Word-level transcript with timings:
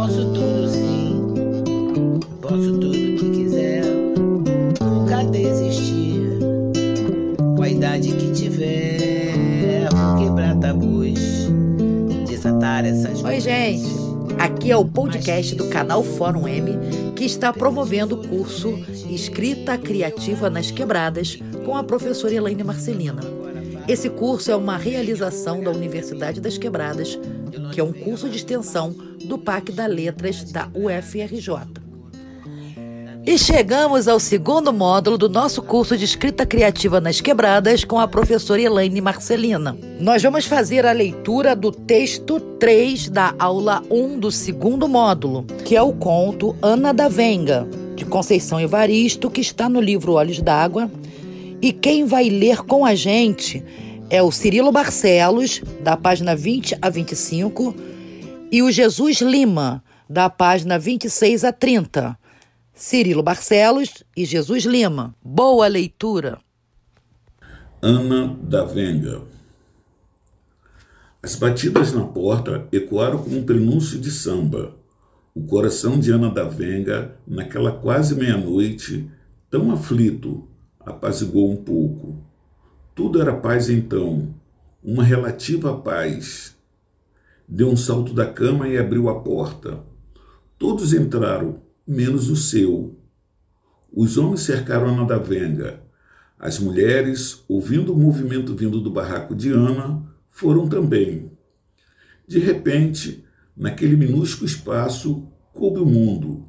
posso 0.00 0.24
tudo 0.32 0.66
sim, 0.66 2.20
posso 2.40 2.72
tudo 2.78 2.90
que 2.90 3.30
quiser, 3.32 3.84
nunca 4.80 5.24
desistir, 5.24 6.38
com 7.54 7.62
a 7.62 7.68
idade 7.68 8.10
que 8.12 8.32
tiver, 8.32 9.90
vou 9.92 10.24
quebrar 10.24 10.56
tabus, 10.56 11.50
desatar 12.26 12.86
essas 12.86 13.22
Oi, 13.22 13.40
gente. 13.40 13.90
Aqui 14.38 14.70
é 14.70 14.76
o 14.76 14.86
podcast 14.86 15.54
do 15.54 15.68
canal 15.68 16.02
Fórum 16.02 16.48
M 16.48 17.12
que 17.14 17.26
está 17.26 17.52
promovendo 17.52 18.14
o 18.14 18.26
curso 18.26 18.82
Escrita 19.10 19.76
Criativa 19.76 20.48
nas 20.48 20.70
Quebradas 20.70 21.38
com 21.66 21.76
a 21.76 21.84
professora 21.84 22.32
Elaine 22.32 22.64
Marcelina. 22.64 23.20
Esse 23.86 24.08
curso 24.08 24.50
é 24.50 24.56
uma 24.56 24.78
realização 24.78 25.62
da 25.62 25.70
Universidade 25.70 26.40
das 26.40 26.56
Quebradas, 26.56 27.18
que 27.70 27.80
é 27.80 27.84
um 27.84 27.92
curso 27.92 28.28
de 28.28 28.36
extensão 28.36 28.94
do 29.24 29.38
PAC 29.38 29.72
da 29.72 29.86
Letras 29.86 30.44
da 30.50 30.68
UFRJ. 30.74 31.80
E 33.26 33.38
chegamos 33.38 34.08
ao 34.08 34.18
segundo 34.18 34.72
módulo 34.72 35.18
do 35.18 35.28
nosso 35.28 35.60
curso 35.60 35.96
de 35.96 36.04
escrita 36.04 36.46
criativa 36.46 37.00
nas 37.02 37.20
quebradas 37.20 37.84
com 37.84 37.98
a 37.98 38.08
professora 38.08 38.62
Elaine 38.62 39.00
Marcelina. 39.00 39.76
Nós 40.00 40.22
vamos 40.22 40.46
fazer 40.46 40.86
a 40.86 40.92
leitura 40.92 41.54
do 41.54 41.70
texto 41.70 42.40
3 42.40 43.10
da 43.10 43.34
aula 43.38 43.82
1 43.90 44.18
do 44.18 44.32
segundo 44.32 44.88
módulo, 44.88 45.44
que 45.66 45.76
é 45.76 45.82
o 45.82 45.92
conto 45.92 46.56
Ana 46.62 46.94
da 46.94 47.08
Venga, 47.08 47.68
de 47.94 48.06
Conceição 48.06 48.58
Evaristo, 48.58 49.30
que 49.30 49.42
está 49.42 49.68
no 49.68 49.82
livro 49.82 50.14
Olhos 50.14 50.40
d'Água. 50.40 50.90
E 51.60 51.72
quem 51.72 52.06
vai 52.06 52.30
ler 52.30 52.62
com 52.62 52.86
a 52.86 52.94
gente 52.94 53.62
é 54.10 54.20
o 54.20 54.32
Cirilo 54.32 54.72
Barcelos, 54.72 55.62
da 55.80 55.96
página 55.96 56.34
20 56.34 56.76
a 56.82 56.90
25, 56.90 57.74
e 58.50 58.60
o 58.60 58.70
Jesus 58.70 59.20
Lima, 59.20 59.84
da 60.08 60.28
página 60.28 60.76
26 60.76 61.44
a 61.44 61.52
30. 61.52 62.18
Cirilo 62.74 63.22
Barcelos 63.22 64.02
e 64.16 64.24
Jesus 64.24 64.64
Lima. 64.64 65.14
Boa 65.22 65.68
leitura. 65.68 66.38
Ana 67.80 68.36
da 68.42 68.64
Venga. 68.64 69.22
As 71.22 71.36
batidas 71.36 71.92
na 71.92 72.04
porta 72.04 72.66
ecoaram 72.72 73.22
como 73.22 73.38
um 73.38 73.44
prenúncio 73.44 73.96
de 73.96 74.10
samba. 74.10 74.74
O 75.32 75.42
coração 75.42 76.00
de 76.00 76.10
Ana 76.10 76.30
da 76.30 76.44
Venga, 76.44 77.14
naquela 77.24 77.70
quase 77.70 78.16
meia-noite, 78.16 79.08
tão 79.48 79.70
aflito, 79.70 80.48
apaziguou 80.80 81.52
um 81.52 81.56
pouco. 81.56 82.29
Tudo 83.02 83.18
era 83.18 83.32
paz 83.32 83.70
então, 83.70 84.34
uma 84.84 85.02
relativa 85.02 85.74
paz. 85.74 86.54
Deu 87.48 87.70
um 87.70 87.76
salto 87.76 88.12
da 88.12 88.26
cama 88.26 88.68
e 88.68 88.76
abriu 88.76 89.08
a 89.08 89.22
porta. 89.22 89.80
Todos 90.58 90.92
entraram, 90.92 91.62
menos 91.88 92.28
o 92.28 92.36
seu. 92.36 93.00
Os 93.90 94.18
homens 94.18 94.40
cercaram 94.40 94.88
Ana 94.88 95.06
da 95.06 95.16
Venga. 95.16 95.82
As 96.38 96.58
mulheres, 96.58 97.42
ouvindo 97.48 97.94
o 97.94 97.98
movimento 97.98 98.54
vindo 98.54 98.82
do 98.82 98.90
barraco 98.90 99.34
de 99.34 99.50
Ana, 99.50 100.04
foram 100.28 100.68
também. 100.68 101.32
De 102.28 102.38
repente, 102.38 103.24
naquele 103.56 103.96
minúsculo 103.96 104.44
espaço, 104.44 105.26
coube 105.54 105.80
o 105.80 105.86
mundo. 105.86 106.46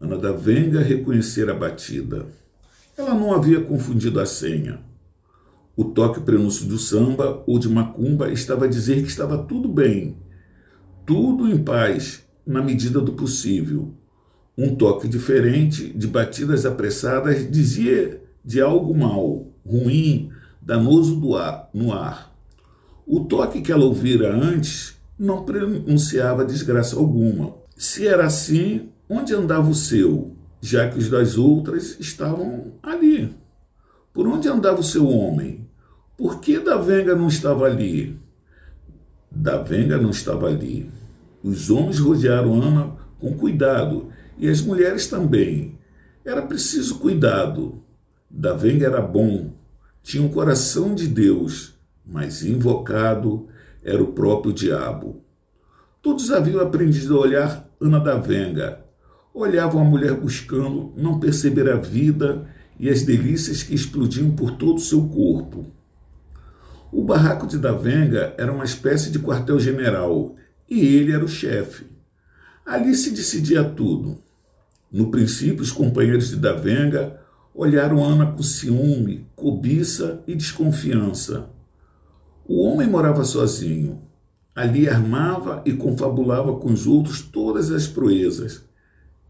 Ana 0.00 0.16
da 0.16 0.32
Venga 0.32 0.80
reconhecer 0.80 1.50
a 1.50 1.54
batida. 1.54 2.26
Ela 2.96 3.14
não 3.14 3.34
havia 3.34 3.60
confundido 3.60 4.18
a 4.18 4.24
senha. 4.24 4.88
O 5.80 5.84
toque 5.84 6.20
prenúncio 6.20 6.66
do 6.66 6.76
samba 6.76 7.42
ou 7.46 7.58
de 7.58 7.66
macumba 7.66 8.30
estava 8.30 8.66
a 8.66 8.68
dizer 8.68 9.00
que 9.00 9.08
estava 9.08 9.38
tudo 9.38 9.66
bem, 9.66 10.14
tudo 11.06 11.48
em 11.48 11.56
paz, 11.56 12.22
na 12.46 12.60
medida 12.60 13.00
do 13.00 13.14
possível. 13.14 13.94
Um 14.58 14.74
toque 14.74 15.08
diferente, 15.08 15.90
de 15.90 16.06
batidas 16.06 16.66
apressadas, 16.66 17.50
dizia 17.50 18.22
de 18.44 18.60
algo 18.60 18.94
mal, 18.94 19.46
ruim, 19.64 20.30
danoso 20.60 21.34
ar, 21.34 21.70
no 21.72 21.94
ar. 21.94 22.30
O 23.06 23.20
toque 23.20 23.62
que 23.62 23.72
ela 23.72 23.86
ouvira 23.86 24.36
antes 24.36 25.00
não 25.18 25.46
pronunciava 25.46 26.44
desgraça 26.44 26.94
alguma. 26.96 27.54
Se 27.74 28.06
era 28.06 28.26
assim, 28.26 28.90
onde 29.08 29.32
andava 29.32 29.70
o 29.70 29.74
seu, 29.74 30.36
já 30.60 30.90
que 30.90 30.98
os 30.98 31.08
das 31.08 31.38
outras 31.38 31.96
estavam 31.98 32.74
ali? 32.82 33.34
Por 34.12 34.28
onde 34.28 34.46
andava 34.46 34.80
o 34.80 34.84
seu 34.84 35.08
homem? 35.08 35.69
Por 36.20 36.38
que 36.38 36.58
da 36.60 36.76
Venga 36.76 37.16
não 37.16 37.28
estava 37.28 37.64
ali? 37.64 38.20
Da 39.30 39.56
Venga 39.56 39.96
não 39.96 40.10
estava 40.10 40.48
ali. 40.48 40.90
Os 41.42 41.70
homens 41.70 41.98
rodearam 41.98 42.60
Ana 42.60 42.94
com 43.18 43.32
cuidado 43.38 44.08
e 44.36 44.46
as 44.46 44.60
mulheres 44.60 45.06
também. 45.06 45.78
Era 46.22 46.42
preciso 46.42 46.98
cuidado. 46.98 47.82
Da 48.28 48.52
Venga 48.52 48.84
era 48.84 49.00
bom, 49.00 49.54
tinha 50.02 50.22
um 50.22 50.28
coração 50.28 50.94
de 50.94 51.08
Deus, 51.08 51.74
mas 52.04 52.44
invocado 52.44 53.48
era 53.82 54.02
o 54.02 54.12
próprio 54.12 54.52
diabo. 54.52 55.24
Todos 56.02 56.30
haviam 56.30 56.60
aprendido 56.60 57.16
a 57.16 57.20
olhar 57.20 57.70
Ana 57.80 57.98
da 57.98 58.18
Venga. 58.18 58.84
Olhavam 59.32 59.80
a 59.80 59.84
mulher 59.86 60.12
buscando 60.12 60.92
não 60.98 61.18
perceber 61.18 61.70
a 61.70 61.76
vida 61.76 62.46
e 62.78 62.90
as 62.90 63.04
delícias 63.04 63.62
que 63.62 63.74
explodiam 63.74 64.30
por 64.32 64.50
todo 64.50 64.76
o 64.76 64.80
seu 64.80 65.08
corpo. 65.08 65.79
O 66.92 67.04
barraco 67.04 67.46
de 67.46 67.56
Davenga 67.56 68.34
era 68.36 68.52
uma 68.52 68.64
espécie 68.64 69.10
de 69.10 69.20
quartel-general 69.20 70.34
e 70.68 70.84
ele 70.84 71.12
era 71.12 71.24
o 71.24 71.28
chefe. 71.28 71.86
Ali 72.66 72.96
se 72.96 73.12
decidia 73.12 73.62
tudo. 73.62 74.18
No 74.90 75.08
princípio, 75.08 75.62
os 75.62 75.70
companheiros 75.70 76.30
de 76.30 76.36
Davenga 76.36 77.20
olharam 77.54 78.04
Ana 78.04 78.26
com 78.26 78.42
ciúme, 78.42 79.24
cobiça 79.36 80.20
e 80.26 80.34
desconfiança. 80.34 81.48
O 82.44 82.60
homem 82.62 82.88
morava 82.88 83.22
sozinho. 83.22 84.02
Ali 84.52 84.88
armava 84.88 85.62
e 85.64 85.72
confabulava 85.72 86.56
com 86.56 86.72
os 86.72 86.88
outros 86.88 87.20
todas 87.20 87.70
as 87.70 87.86
proezas. 87.86 88.64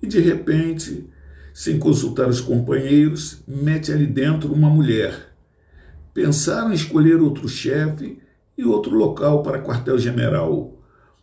E 0.01 0.07
de 0.07 0.19
repente, 0.19 1.07
sem 1.53 1.79
consultar 1.79 2.27
os 2.27 2.41
companheiros, 2.41 3.43
mete 3.47 3.93
ali 3.93 4.07
dentro 4.07 4.51
uma 4.51 4.71
mulher 4.71 5.30
pensaram 6.21 6.71
em 6.71 6.75
escolher 6.75 7.23
outro 7.23 7.49
chefe 7.49 8.19
e 8.57 8.63
outro 8.63 8.95
local 8.95 9.43
para 9.43 9.63
quartel-general, 9.63 10.79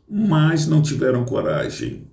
mas 0.09 0.65
não 0.65 0.81
tiveram 0.81 1.23
coragem. 1.23 2.07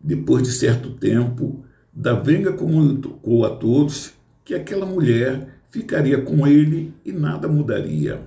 Depois 0.00 0.42
de 0.42 0.52
certo 0.52 0.92
tempo, 0.92 1.66
Davenga 1.92 2.54
comunicou 2.54 3.44
a 3.44 3.50
todos 3.50 4.14
que 4.42 4.54
aquela 4.54 4.86
mulher 4.86 5.60
ficaria 5.68 6.18
com 6.22 6.46
ele 6.46 6.94
e 7.04 7.12
nada 7.12 7.46
mudaria. 7.46 8.22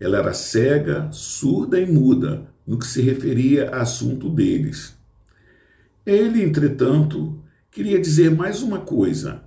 Ela 0.00 0.18
era 0.18 0.32
cega, 0.32 1.12
surda 1.12 1.78
e 1.78 1.84
muda 1.84 2.46
no 2.66 2.78
que 2.78 2.86
se 2.86 3.02
referia 3.02 3.68
a 3.68 3.82
assunto 3.82 4.30
deles. 4.30 4.96
Ele, 6.06 6.42
entretanto, 6.42 7.38
queria 7.70 8.00
dizer 8.00 8.30
mais 8.30 8.62
uma 8.62 8.78
coisa. 8.78 9.42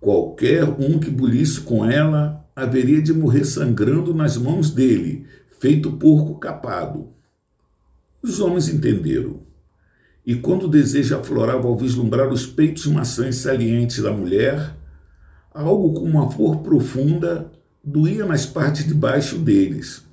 Qualquer 0.00 0.64
um 0.64 0.98
que 0.98 1.10
bulisse 1.10 1.60
com 1.60 1.84
ela 1.84 2.45
haveria 2.56 3.02
de 3.02 3.12
morrer 3.12 3.44
sangrando 3.44 4.14
nas 4.14 4.38
mãos 4.38 4.70
dele, 4.70 5.26
feito 5.60 5.92
porco 5.92 6.38
capado. 6.38 7.10
Os 8.22 8.40
homens 8.40 8.70
entenderam. 8.70 9.42
E 10.24 10.34
quando 10.34 10.64
o 10.64 10.68
desejo 10.68 11.16
aflorava 11.16 11.68
ao 11.68 11.76
vislumbrar 11.76 12.32
os 12.32 12.46
peitos 12.46 12.86
maçãs 12.86 13.36
salientes 13.36 14.02
da 14.02 14.10
mulher, 14.10 14.74
algo 15.52 15.92
com 15.92 16.06
uma 16.06 16.30
flor 16.30 16.62
profunda 16.62 17.52
doía 17.84 18.24
nas 18.24 18.46
partes 18.46 18.86
de 18.86 18.94
baixo 18.94 19.38
deles. 19.38 20.04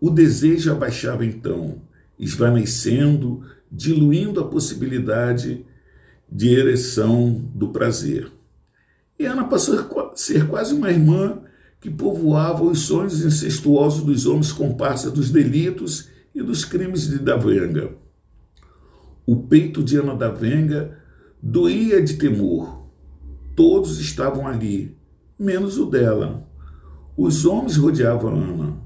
O 0.00 0.10
desejo 0.10 0.72
abaixava 0.72 1.24
então, 1.24 1.82
esvanecendo, 2.18 3.42
diluindo 3.70 4.40
a 4.40 4.48
possibilidade 4.48 5.64
de 6.30 6.48
ereção 6.48 7.32
do 7.54 7.68
prazer. 7.68 8.35
E 9.18 9.24
Ana 9.24 9.44
passou 9.44 9.78
a 9.78 10.10
ser 10.14 10.46
quase 10.46 10.74
uma 10.74 10.90
irmã 10.90 11.40
que 11.80 11.90
povoava 11.90 12.64
os 12.64 12.80
sonhos 12.80 13.24
incestuosos 13.24 14.02
dos 14.02 14.26
homens 14.26 14.52
comparsas 14.52 15.12
dos 15.12 15.30
delitos 15.30 16.08
e 16.34 16.42
dos 16.42 16.64
crimes 16.64 17.08
de 17.08 17.18
Davenga. 17.18 17.94
O 19.26 19.36
peito 19.36 19.82
de 19.82 19.96
Ana 19.96 20.14
Davenga 20.14 20.98
doía 21.42 22.02
de 22.02 22.14
temor. 22.14 22.86
Todos 23.54 23.98
estavam 23.98 24.46
ali, 24.46 24.96
menos 25.38 25.78
o 25.78 25.86
dela. 25.86 26.46
Os 27.16 27.46
homens 27.46 27.76
rodeavam 27.76 28.34
Ana, 28.34 28.76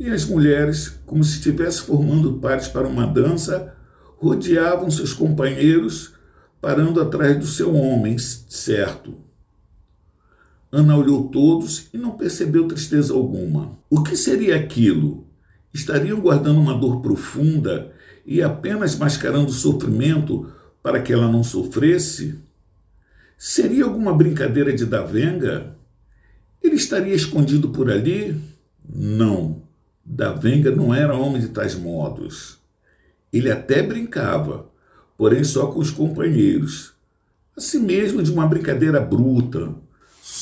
e 0.00 0.10
as 0.10 0.24
mulheres, 0.24 1.00
como 1.06 1.22
se 1.22 1.36
estivesse 1.36 1.82
formando 1.82 2.38
pares 2.38 2.66
para 2.66 2.88
uma 2.88 3.06
dança, 3.06 3.74
rodeavam 4.16 4.90
seus 4.90 5.12
companheiros, 5.12 6.14
parando 6.60 7.00
atrás 7.00 7.38
do 7.38 7.46
seu 7.46 7.72
homem, 7.74 8.18
certo. 8.18 9.27
Ana 10.70 10.96
olhou 10.96 11.28
todos 11.28 11.88
e 11.94 11.98
não 11.98 12.10
percebeu 12.10 12.68
tristeza 12.68 13.14
alguma. 13.14 13.72
O 13.88 14.02
que 14.02 14.16
seria 14.16 14.56
aquilo? 14.56 15.26
Estariam 15.72 16.20
guardando 16.20 16.60
uma 16.60 16.74
dor 16.74 17.00
profunda 17.00 17.92
e 18.26 18.42
apenas 18.42 18.96
mascarando 18.96 19.48
o 19.48 19.54
sofrimento 19.54 20.52
para 20.82 21.00
que 21.00 21.12
ela 21.12 21.30
não 21.30 21.42
sofresse? 21.42 22.38
Seria 23.36 23.84
alguma 23.84 24.12
brincadeira 24.12 24.72
de 24.72 24.84
Davenga? 24.84 25.74
Ele 26.62 26.74
estaria 26.74 27.14
escondido 27.14 27.70
por 27.70 27.90
ali? 27.90 28.38
Não. 28.86 29.62
Davenga 30.04 30.70
não 30.70 30.94
era 30.94 31.16
homem 31.16 31.40
de 31.40 31.48
tais 31.48 31.74
modos. 31.74 32.58
Ele 33.32 33.50
até 33.50 33.82
brincava, 33.82 34.70
porém 35.16 35.44
só 35.44 35.68
com 35.68 35.78
os 35.78 35.90
companheiros. 35.90 36.92
Assim 37.56 37.80
mesmo 37.80 38.22
de 38.22 38.30
uma 38.30 38.46
brincadeira 38.46 39.00
bruta, 39.00 39.74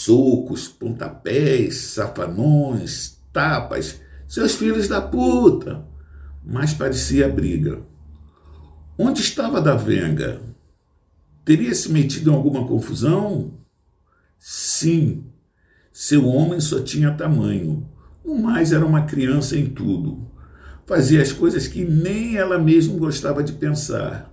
socos, 0.06 0.68
pontapés, 0.68 1.76
safanões, 1.76 3.18
tapas, 3.32 4.00
seus 4.28 4.54
filhos 4.54 4.86
da 4.86 5.00
puta. 5.00 5.84
Mas 6.44 6.72
parecia 6.72 7.28
briga. 7.28 7.82
Onde 8.96 9.20
estava 9.20 9.60
Davenga? 9.60 10.40
Teria 11.44 11.74
se 11.74 11.90
metido 11.90 12.30
em 12.30 12.34
alguma 12.34 12.66
confusão? 12.66 13.58
Sim, 14.38 15.24
seu 15.92 16.24
homem 16.26 16.60
só 16.60 16.80
tinha 16.80 17.10
tamanho. 17.10 17.88
No 18.24 18.38
mais, 18.38 18.72
era 18.72 18.86
uma 18.86 19.06
criança 19.06 19.56
em 19.56 19.66
tudo. 19.66 20.30
Fazia 20.86 21.20
as 21.20 21.32
coisas 21.32 21.66
que 21.66 21.84
nem 21.84 22.36
ela 22.36 22.58
mesma 22.58 22.96
gostava 22.96 23.42
de 23.42 23.52
pensar. 23.52 24.32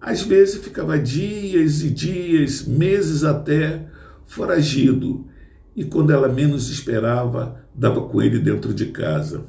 Às 0.00 0.22
vezes 0.22 0.62
ficava 0.62 0.96
dias 0.96 1.82
e 1.82 1.90
dias, 1.90 2.64
meses 2.64 3.24
até, 3.24 3.84
foragido, 4.28 5.26
e 5.74 5.84
quando 5.84 6.12
ela 6.12 6.28
menos 6.28 6.70
esperava, 6.70 7.64
dava 7.74 8.02
com 8.02 8.22
ele 8.22 8.38
dentro 8.38 8.74
de 8.74 8.86
casa. 8.86 9.46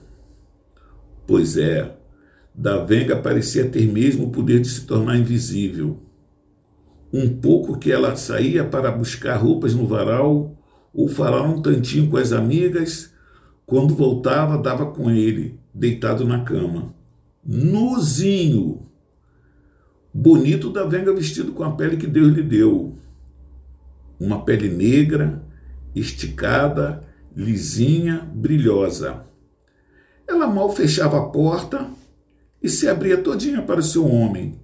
Pois 1.28 1.58
é, 1.58 1.96
Davenga 2.56 3.16
parecia 3.16 3.70
ter 3.70 3.86
mesmo 3.86 4.28
o 4.28 4.32
poder 4.32 4.62
de 4.62 4.70
se 4.70 4.86
tornar 4.86 5.18
invisível. 5.18 6.00
Um 7.12 7.30
pouco 7.30 7.78
que 7.78 7.92
ela 7.92 8.16
saía 8.16 8.64
para 8.64 8.92
buscar 8.92 9.36
roupas 9.36 9.76
no 9.76 9.86
varal 9.86 10.58
ou 10.94 11.08
falar 11.08 11.44
um 11.44 11.62
tantinho 11.62 12.10
com 12.10 12.18
as 12.18 12.32
amigas, 12.32 13.14
quando 13.66 13.94
voltava, 13.94 14.58
dava 14.58 14.88
com 14.88 15.12
ele, 15.12 15.60
deitado 15.74 16.26
na 16.26 16.44
cama. 16.44 16.94
Nuzinho! 17.46 18.88
Bonito 20.14 20.72
Davenga 20.72 21.14
vestido 21.14 21.52
com 21.52 21.64
a 21.64 21.72
pele 21.72 21.98
que 21.98 22.08
Deus 22.08 22.34
lhe 22.34 22.44
deu 22.44 22.98
uma 24.20 24.44
pele 24.44 24.70
negra, 24.70 25.42
esticada, 25.96 27.04
lisinha, 27.36 28.28
brilhosa. 28.34 29.26
Ela 30.28 30.46
mal 30.48 30.70
fechava 30.72 31.18
a 31.18 31.28
porta 31.28 31.90
e 32.62 32.68
se 32.68 32.88
abria 32.88 33.18
todinha 33.18 33.62
para 33.62 33.80
o 33.80 33.84
seu 33.84 34.06
homem. 34.06 34.60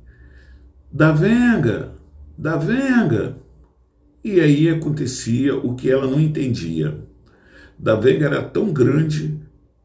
Da 0.92 1.12
venga, 1.12 1.94
da 2.38 2.58
venga. 2.58 3.38
E 4.24 4.40
aí 4.40 4.70
acontecia 4.70 5.56
o 5.56 5.76
que 5.76 5.90
ela 5.90 6.08
não 6.08 6.20
entendia. 6.20 7.00
Da 7.78 7.96
venga 7.96 8.26
era 8.26 8.44
tão 8.44 8.72
grande, 8.72 9.40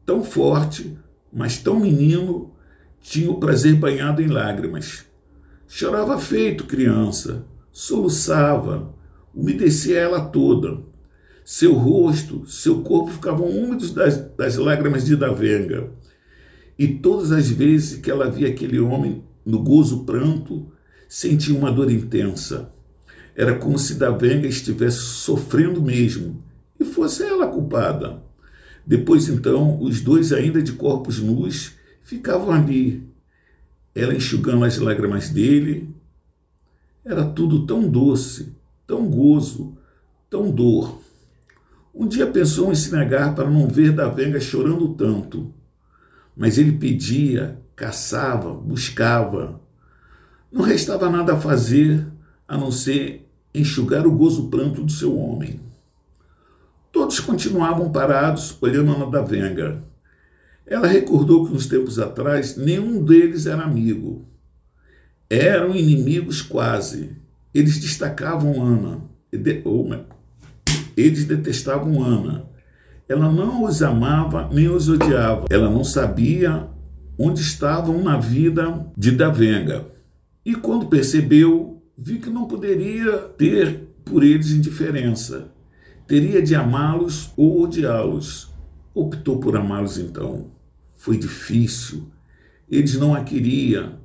tão 0.05 0.23
forte, 0.23 0.97
mas 1.31 1.57
tão 1.57 1.79
menino, 1.79 2.53
tinha 3.01 3.31
o 3.31 3.39
prazer 3.39 3.75
banhado 3.75 4.21
em 4.21 4.27
lágrimas. 4.27 5.05
Chorava 5.67 6.19
feito 6.19 6.65
criança, 6.65 7.45
soluçava, 7.71 8.93
umedecia 9.33 9.99
ela 9.99 10.21
toda. 10.21 10.79
Seu 11.43 11.73
rosto, 11.73 12.45
seu 12.47 12.81
corpo 12.81 13.11
ficavam 13.11 13.47
úmidos 13.47 13.91
das, 13.91 14.17
das 14.35 14.55
lágrimas 14.57 15.05
de 15.05 15.15
Davenga. 15.15 15.91
E 16.77 16.87
todas 16.87 17.31
as 17.31 17.49
vezes 17.49 17.99
que 17.99 18.09
ela 18.09 18.29
via 18.29 18.47
aquele 18.47 18.79
homem 18.79 19.23
no 19.45 19.59
gozo 19.61 20.03
pranto, 20.03 20.71
sentia 21.09 21.55
uma 21.55 21.71
dor 21.71 21.91
intensa. 21.91 22.71
Era 23.35 23.55
como 23.55 23.77
se 23.77 23.95
Davenga 23.95 24.47
estivesse 24.47 24.99
sofrendo 24.99 25.81
mesmo, 25.81 26.43
e 26.79 26.85
fosse 26.85 27.23
ela 27.23 27.45
a 27.45 27.49
culpada. 27.49 28.23
Depois, 28.85 29.29
então, 29.29 29.79
os 29.81 30.01
dois, 30.01 30.33
ainda 30.33 30.61
de 30.61 30.73
corpos 30.73 31.19
nus, 31.19 31.73
ficavam 32.01 32.51
ali, 32.51 33.07
ela 33.93 34.13
enxugando 34.15 34.65
as 34.65 34.77
lágrimas 34.77 35.29
dele. 35.29 35.89
Era 37.05 37.25
tudo 37.25 37.65
tão 37.65 37.87
doce, 37.87 38.55
tão 38.91 39.07
gozo, 39.07 39.77
tão 40.29 40.51
dor. 40.51 40.99
Um 41.95 42.05
dia 42.05 42.27
pensou 42.27 42.73
em 42.73 42.75
se 42.75 42.91
negar 42.93 43.33
para 43.33 43.49
não 43.49 43.65
ver 43.65 43.93
Davenga 43.93 44.37
chorando 44.37 44.89
tanto, 44.95 45.53
mas 46.35 46.57
ele 46.57 46.73
pedia, 46.73 47.57
caçava, 47.73 48.53
buscava. 48.53 49.61
Não 50.51 50.61
restava 50.61 51.09
nada 51.09 51.35
a 51.35 51.39
fazer 51.39 52.05
a 52.45 52.57
não 52.57 52.69
ser 52.69 53.31
enxugar 53.55 54.05
o 54.05 54.11
gozo 54.11 54.49
pranto 54.49 54.83
do 54.83 54.91
seu 54.91 55.17
homem. 55.17 55.61
Todos 56.91 57.21
continuavam 57.21 57.93
parados, 57.93 58.57
olhando 58.61 58.91
a 58.91 59.09
Davenga. 59.09 59.81
Ela 60.67 60.87
recordou 60.87 61.45
que 61.45 61.53
nos 61.53 61.65
tempos 61.65 61.97
atrás 61.97 62.57
nenhum 62.57 63.01
deles 63.01 63.45
era 63.45 63.63
amigo. 63.63 64.25
Eram 65.29 65.73
inimigos 65.73 66.41
quase. 66.41 67.21
Eles 67.53 67.79
destacavam 67.79 68.63
Ana, 68.63 69.01
eles 70.95 71.25
detestavam 71.25 72.01
Ana. 72.03 72.45
Ela 73.07 73.31
não 73.31 73.65
os 73.65 73.81
amava 73.81 74.49
nem 74.51 74.69
os 74.69 74.87
odiava. 74.87 75.45
Ela 75.49 75.69
não 75.69 75.83
sabia 75.83 76.67
onde 77.17 77.41
estavam 77.41 78.01
na 78.01 78.17
vida 78.17 78.85
de 78.97 79.11
Davenga. 79.11 79.85
E 80.45 80.55
quando 80.55 80.87
percebeu, 80.87 81.83
viu 81.97 82.19
que 82.19 82.29
não 82.29 82.47
poderia 82.47 83.17
ter 83.17 83.87
por 84.05 84.23
eles 84.23 84.51
indiferença. 84.51 85.51
Teria 86.07 86.41
de 86.41 86.55
amá-los 86.55 87.31
ou 87.35 87.61
odiá-los. 87.61 88.49
Optou 88.93 89.39
por 89.39 89.55
amá-los 89.55 89.97
então. 89.97 90.51
Foi 90.97 91.17
difícil. 91.17 92.07
Eles 92.69 92.97
não 92.97 93.13
a 93.13 93.21
queriam 93.23 94.00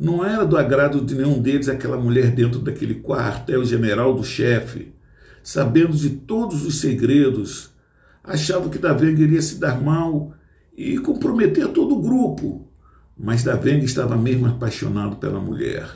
não 0.00 0.24
era 0.24 0.46
do 0.46 0.56
agrado 0.56 1.02
de 1.02 1.14
nenhum 1.14 1.38
deles 1.42 1.68
aquela 1.68 1.98
mulher 1.98 2.30
dentro 2.30 2.58
daquele 2.58 2.94
quartel-general 2.94 4.14
do 4.14 4.24
chefe, 4.24 4.94
sabendo 5.42 5.94
de 5.94 6.08
todos 6.08 6.64
os 6.64 6.80
segredos, 6.80 7.68
achava 8.24 8.70
que 8.70 8.78
Davenga 8.78 9.20
iria 9.20 9.42
se 9.42 9.56
dar 9.60 9.78
mal 9.78 10.32
e 10.74 10.96
comprometer 10.96 11.68
todo 11.68 11.98
o 11.98 12.00
grupo. 12.00 12.66
Mas 13.14 13.44
Davenga 13.44 13.84
estava 13.84 14.16
mesmo 14.16 14.46
apaixonado 14.46 15.16
pela 15.16 15.38
mulher. 15.38 15.86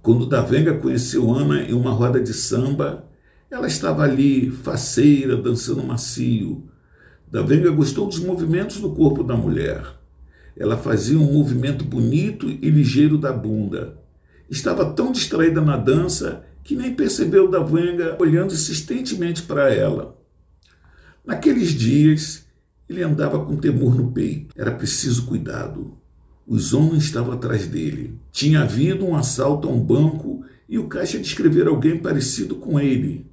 Quando 0.00 0.24
Davenga 0.24 0.74
conheceu 0.74 1.28
Ana 1.32 1.60
em 1.60 1.72
uma 1.72 1.90
roda 1.90 2.20
de 2.20 2.32
samba, 2.32 3.04
ela 3.50 3.66
estava 3.66 4.04
ali, 4.04 4.48
faceira, 4.48 5.36
dançando 5.36 5.82
macio. 5.82 6.68
Davenga 7.28 7.70
gostou 7.72 8.06
dos 8.06 8.20
movimentos 8.20 8.80
do 8.80 8.90
corpo 8.90 9.24
da 9.24 9.36
mulher. 9.36 10.01
Ela 10.56 10.76
fazia 10.76 11.18
um 11.18 11.32
movimento 11.32 11.84
bonito 11.84 12.48
e 12.48 12.70
ligeiro 12.70 13.16
da 13.16 13.32
bunda. 13.32 13.98
Estava 14.50 14.92
tão 14.92 15.10
distraída 15.10 15.60
na 15.60 15.76
dança 15.76 16.44
que 16.62 16.76
nem 16.76 16.94
percebeu 16.94 17.50
Davenga 17.50 18.16
olhando 18.20 18.52
insistentemente 18.52 19.42
para 19.42 19.72
ela. 19.72 20.16
Naqueles 21.24 21.70
dias, 21.70 22.46
ele 22.88 23.02
andava 23.02 23.44
com 23.44 23.56
temor 23.56 23.94
no 23.94 24.12
peito. 24.12 24.54
Era 24.56 24.70
preciso 24.70 25.26
cuidado. 25.26 25.96
Os 26.46 26.74
homens 26.74 27.04
estavam 27.04 27.32
atrás 27.32 27.66
dele. 27.66 28.18
Tinha 28.30 28.62
havido 28.62 29.06
um 29.06 29.16
assalto 29.16 29.68
a 29.68 29.70
um 29.70 29.80
banco 29.80 30.44
e 30.68 30.78
o 30.78 30.88
caixa 30.88 31.18
descrever 31.18 31.66
alguém 31.66 31.98
parecido 31.98 32.56
com 32.56 32.78
ele. 32.78 33.26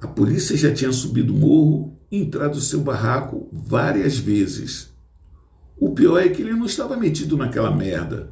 A 0.00 0.06
polícia 0.06 0.56
já 0.56 0.72
tinha 0.72 0.92
subido 0.92 1.32
o 1.32 1.36
morro 1.36 1.96
e 2.10 2.18
entrado 2.18 2.56
no 2.56 2.60
seu 2.60 2.80
barraco 2.80 3.48
várias 3.52 4.18
vezes. 4.18 4.94
O 5.78 5.90
pior 5.90 6.18
é 6.18 6.28
que 6.28 6.40
ele 6.40 6.54
não 6.54 6.64
estava 6.64 6.96
metido 6.96 7.36
naquela 7.36 7.70
merda. 7.70 8.30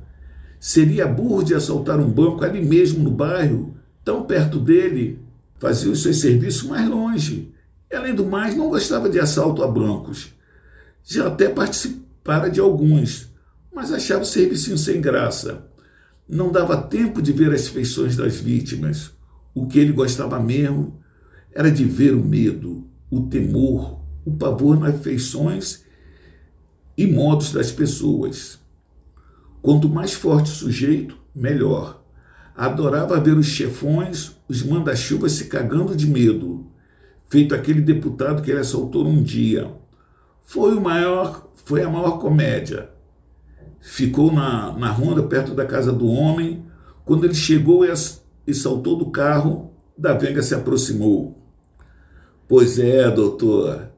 Seria 0.59 1.07
burro 1.07 1.43
de 1.43 1.55
assaltar 1.55 2.01
um 2.01 2.11
banco 2.11 2.43
ali 2.43 2.65
mesmo 2.65 3.05
no 3.05 3.11
bairro, 3.11 3.77
tão 4.03 4.25
perto 4.25 4.59
dele. 4.59 5.21
Fazia 5.57 5.93
os 5.93 6.03
seus 6.03 6.21
serviços 6.21 6.63
mais 6.63 6.89
longe. 6.89 7.53
E, 7.91 7.95
além 7.95 8.15
do 8.15 8.25
mais, 8.25 8.57
não 8.57 8.71
gostava 8.71 9.11
de 9.11 9.21
assalto 9.21 9.63
a 9.63 9.69
bancos. 9.69 10.35
Já 11.05 11.27
até 11.27 11.49
participara 11.51 12.49
de 12.49 12.61
alguns, 12.61 13.31
mas 13.75 13.93
achava 13.93 14.23
o 14.23 14.27
serviço 14.27 14.77
sem 14.79 15.03
graça. 15.03 15.67
Não 16.27 16.51
dava 16.51 16.81
tempo 16.81 17.21
de 17.21 17.33
ver 17.33 17.53
as 17.53 17.69
feições 17.69 18.17
das 18.17 18.37
vítimas. 18.37 19.11
O 19.55 19.67
que 19.67 19.79
ele 19.79 19.93
gostava 19.93 20.41
mesmo 20.41 20.99
era 21.53 21.71
de 21.71 21.85
ver 21.85 22.15
o 22.15 22.25
medo, 22.25 22.89
o 23.11 23.21
temor, 23.29 24.01
o 24.25 24.33
pavor 24.33 24.81
nas 24.81 24.99
feições 25.03 25.84
e 26.97 27.07
modos 27.07 27.53
das 27.53 27.73
pessoas. 27.73 28.59
Quanto 29.61 29.89
mais 29.89 30.13
forte 30.13 30.51
o 30.51 30.55
sujeito, 30.55 31.17
melhor. 31.35 32.03
Adorava 32.55 33.21
ver 33.21 33.37
os 33.37 33.47
chefões, 33.47 34.37
os 34.49 34.63
manda-chuvas 34.63 35.33
se 35.33 35.47
cagando 35.47 35.97
de 35.97 36.07
medo, 36.07 36.67
feito 37.29 37.55
aquele 37.55 37.81
deputado 37.81 38.43
que 38.43 38.51
ele 38.51 38.61
assaltou 38.61 39.07
um 39.07 39.23
dia. 39.23 39.73
Foi 40.43 40.75
o 40.75 40.81
maior, 40.81 41.49
foi 41.65 41.83
a 41.83 41.89
maior 41.89 42.19
comédia. 42.19 42.91
ficou 43.81 44.33
na, 44.33 44.73
na 44.79 44.91
ronda 44.91 45.23
perto 45.23 45.55
da 45.55 45.67
casa 45.67 45.93
do 45.93 46.07
homem. 46.07 46.65
Quando 47.05 47.25
ele 47.25 47.35
chegou 47.35 47.85
e, 47.85 47.93
e 48.47 48.55
saltou 48.55 48.97
do 48.97 49.11
carro, 49.11 49.73
da 49.97 50.13
Venga 50.15 50.43
se 50.43 50.55
aproximou. 50.55 51.43
Pois 52.47 52.79
é, 52.79 53.11
doutor, 53.11 53.89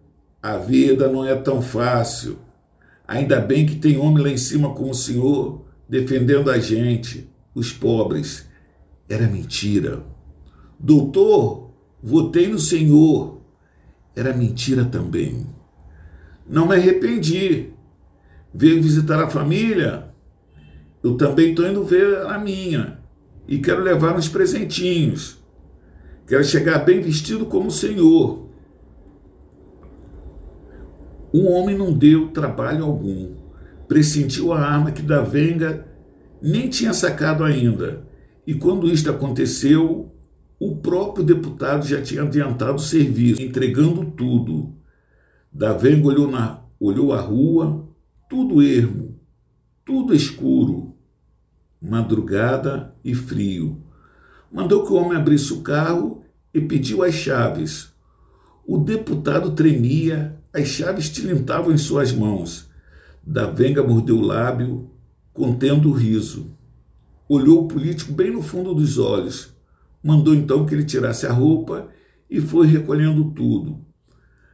a 0.43 0.57
vida 0.57 1.09
não 1.09 1.25
é 1.25 1.35
tão 1.35 1.61
fácil. 1.61 2.39
Ainda 3.07 3.41
bem 3.41 3.67
que 3.67 3.77
tem 3.77 3.99
homem 3.99 4.23
lá 4.23 4.31
em 4.31 4.37
cima 4.37 4.75
como 4.75 4.91
o 4.91 4.95
senhor 4.95 5.65
defendendo 5.89 6.51
a 6.51 6.59
gente, 6.59 7.29
os 7.55 7.73
pobres. 7.73 8.47
Era 9.09 9.29
mentira. 9.29 10.03
Doutor, 10.79 11.71
votei 12.03 12.49
no 12.49 12.59
senhor. 12.59 13.41
Era 14.15 14.33
mentira 14.33 14.85
também. 14.85 15.47
Não 16.49 16.67
me 16.67 16.75
arrependi 16.75 17.73
veio 18.57 18.83
visitar 18.83 19.23
a 19.23 19.29
família, 19.29 20.09
eu 21.03 21.15
também 21.17 21.51
estou 21.51 21.69
indo 21.69 21.85
ver 21.85 22.27
a 22.27 22.39
minha. 22.39 22.99
E 23.47 23.59
quero 23.59 23.83
levar 23.83 24.17
uns 24.17 24.29
presentinhos. 24.29 25.39
Quero 26.27 26.43
chegar 26.43 26.79
bem 26.81 27.01
vestido 27.01 27.47
como 27.47 27.69
o 27.69 27.71
Senhor. 27.71 28.46
O 31.37 31.51
homem 31.51 31.77
não 31.77 31.93
deu 31.93 32.29
trabalho 32.29 32.83
algum. 32.83 33.35
Pressentiu 33.87 34.55
a 34.55 34.59
arma 34.59 34.91
que 34.91 35.03
da 35.03 35.21
venga 35.21 35.87
nem 36.41 36.67
tinha 36.67 36.95
sacado 36.95 37.45
ainda. 37.45 38.09
E 38.47 38.55
quando 38.55 38.89
isto 38.89 39.11
aconteceu, 39.11 40.11
o 40.59 40.77
próprio 40.77 41.23
deputado 41.23 41.87
já 41.87 42.01
tinha 42.01 42.23
adiantado 42.23 42.77
o 42.77 42.79
serviço, 42.79 43.43
entregando 43.43 44.13
tudo. 44.13 44.77
Da 45.53 45.75
venga 45.75 46.09
olhou, 46.09 46.31
na, 46.31 46.63
olhou 46.81 47.13
a 47.13 47.21
rua, 47.21 47.87
tudo 48.31 48.63
ermo, 48.63 49.21
tudo 49.85 50.15
escuro, 50.15 50.97
madrugada 51.79 52.97
e 53.05 53.15
frio. 53.15 53.85
Mandou 54.51 54.87
que 54.87 54.91
o 54.91 54.97
homem 54.97 55.19
abrisse 55.19 55.53
o 55.53 55.61
carro 55.61 56.25
e 56.55 56.63
pediu 56.63 57.03
as 57.03 57.13
chaves. 57.13 57.93
O 58.67 58.79
deputado 58.79 59.51
tremia, 59.51 60.36
as 60.57 60.69
chaves 60.69 61.11
tilintavam 61.11 61.71
em 61.71 61.77
suas 61.77 62.13
mãos. 62.13 62.71
Da 63.23 63.47
Venga 63.47 63.83
mordeu 63.83 64.17
o 64.17 64.23
lábio, 64.23 64.91
contendo 65.31 65.91
o 65.91 65.93
riso. 65.93 66.51
Olhou 67.29 67.65
o 67.65 67.69
político 67.69 68.11
bem 68.13 68.31
no 68.31 68.41
fundo 68.41 68.75
dos 68.75 68.97
olhos. 68.97 69.55
Mandou 70.03 70.35
então 70.35 70.65
que 70.65 70.75
ele 70.75 70.85
tirasse 70.85 71.27
a 71.27 71.33
roupa 71.33 71.89
e 72.31 72.41
foi 72.41 72.67
recolhendo 72.69 73.33
tudo. 73.33 73.85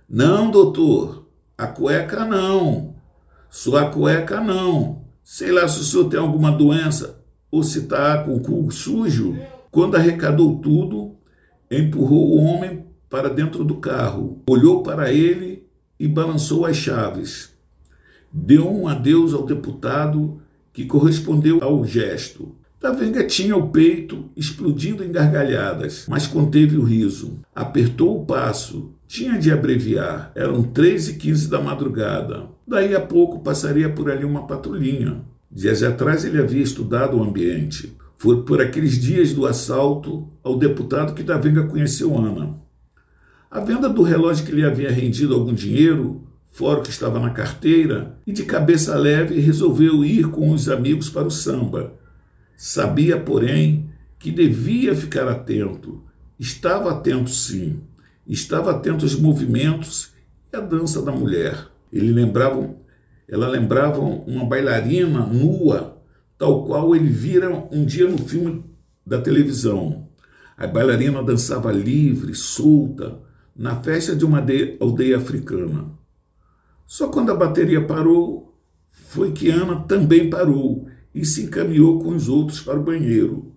Não, 0.09 0.50
doutor, 0.50 1.28
a 1.56 1.68
cueca 1.68 2.25
não. 2.25 2.97
Sua 3.49 3.88
cueca 3.88 4.40
não. 4.40 5.04
Sei 5.23 5.52
lá 5.52 5.68
se 5.68 5.80
o 5.80 5.85
senhor 5.85 6.09
tem 6.09 6.18
alguma 6.18 6.50
doença 6.50 7.23
ou 7.49 7.62
se 7.62 7.78
está 7.78 8.25
com 8.25 8.35
o 8.35 8.40
cu 8.40 8.73
sujo. 8.73 9.38
Quando 9.71 9.94
arrecadou 9.94 10.59
tudo, 10.59 11.14
empurrou 11.71 12.30
o 12.30 12.42
homem 12.42 12.87
para 13.09 13.28
dentro 13.28 13.62
do 13.62 13.76
carro, 13.76 14.42
olhou 14.49 14.82
para 14.82 15.12
ele 15.12 15.62
e 16.02 16.09
balançou 16.09 16.66
as 16.66 16.76
chaves. 16.76 17.50
Deu 18.32 18.68
um 18.68 18.88
adeus 18.88 19.32
ao 19.32 19.47
deputado 19.47 20.42
que 20.73 20.85
correspondeu 20.85 21.62
ao 21.62 21.85
gesto. 21.85 22.56
Tavenga 22.80 23.23
tinha 23.23 23.56
o 23.56 23.68
peito 23.68 24.28
explodindo 24.37 25.04
em 25.04 25.12
gargalhadas, 25.12 26.06
mas 26.09 26.26
conteve 26.26 26.76
o 26.76 26.82
riso. 26.82 27.38
Apertou 27.54 28.21
o 28.21 28.26
passo. 28.26 28.92
Tinha 29.06 29.38
de 29.38 29.52
abreviar. 29.52 30.32
Eram 30.35 30.64
três 30.64 31.09
e 31.09 31.14
quinze 31.14 31.49
da 31.49 31.61
madrugada. 31.61 32.49
Daí 32.66 32.97
a 32.97 33.00
pouco 33.00 33.38
passaria 33.38 33.88
por 33.88 34.11
ali 34.11 34.25
uma 34.25 34.44
patrulhinha. 34.44 35.23
Dias 35.49 35.85
atrás 35.85 36.25
ele 36.25 36.40
havia 36.40 36.64
estudado 36.64 37.16
o 37.16 37.23
ambiente. 37.23 37.97
Foi 38.16 38.42
por 38.42 38.61
aqueles 38.61 38.99
dias 39.00 39.32
do 39.32 39.47
assalto 39.47 40.28
ao 40.42 40.59
deputado 40.59 41.14
que 41.14 41.23
Tavenga 41.23 41.64
conheceu 41.68 42.18
Ana. 42.18 42.61
A 43.52 43.61
venda 43.61 43.87
do 43.87 44.02
relógio 44.02 44.47
que 44.47 44.52
lhe 44.52 44.64
havia 44.64 44.90
rendido 44.90 45.35
algum 45.35 45.52
dinheiro, 45.52 46.26
fora 46.52 46.80
o 46.80 46.82
que 46.82 46.88
estava 46.88 47.21
na 47.21 47.28
carteira, 47.28 48.18
e 48.26 48.32
de 48.32 48.44
cabeça 48.44 48.97
leve 48.97 49.38
resolveu 49.38 50.02
ir 50.02 50.30
com 50.30 50.52
os 50.52 50.71
amigos 50.71 51.11
para 51.11 51.26
o 51.26 51.30
samba 51.30 51.92
Sabia, 52.56 53.21
porém, 53.21 53.90
que 54.18 54.30
devia 54.30 54.94
ficar 54.94 55.28
atento. 55.28 56.02
Estava 56.40 56.92
atento, 56.92 57.28
sim. 57.28 57.80
Estava 58.26 58.71
atento 58.71 59.04
aos 59.04 59.16
movimentos 59.16 60.12
e 60.50 60.56
à 60.56 60.61
dança 60.61 61.02
da 61.02 61.12
mulher. 61.12 61.66
Ele 61.92 62.11
lembrava, 62.11 62.75
ela 63.28 63.49
lembrava 63.49 64.00
uma 64.00 64.47
bailarina 64.47 65.26
nua, 65.26 66.02
tal 66.38 66.64
qual 66.64 66.97
ele 66.97 67.11
vira 67.11 67.50
um 67.71 67.85
dia 67.85 68.09
no 68.09 68.16
filme 68.16 68.64
da 69.06 69.21
televisão. 69.21 70.09
A 70.56 70.66
bailarina 70.66 71.23
dançava 71.23 71.71
livre, 71.71 72.35
solta, 72.35 73.21
na 73.54 73.76
festa 73.82 74.16
de 74.16 74.25
uma 74.25 74.44
aldeia 74.80 75.18
africana. 75.18 75.90
Só 76.87 77.09
quando 77.09 77.30
a 77.30 77.35
bateria 77.35 77.85
parou, 77.85 78.54
foi 78.90 79.32
que 79.32 79.50
Ana 79.50 79.80
também 79.80 80.28
parou 80.28 80.87
e 81.14 81.25
se 81.25 81.44
encaminhou 81.44 82.02
com 82.02 82.11
os 82.11 82.28
outros 82.28 82.61
para 82.61 82.78
o 82.78 82.82
banheiro. 82.82 83.52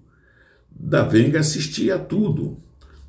Davenga 0.69 1.39
assistia 1.39 1.95
a 1.95 1.99
tudo. 1.99 2.57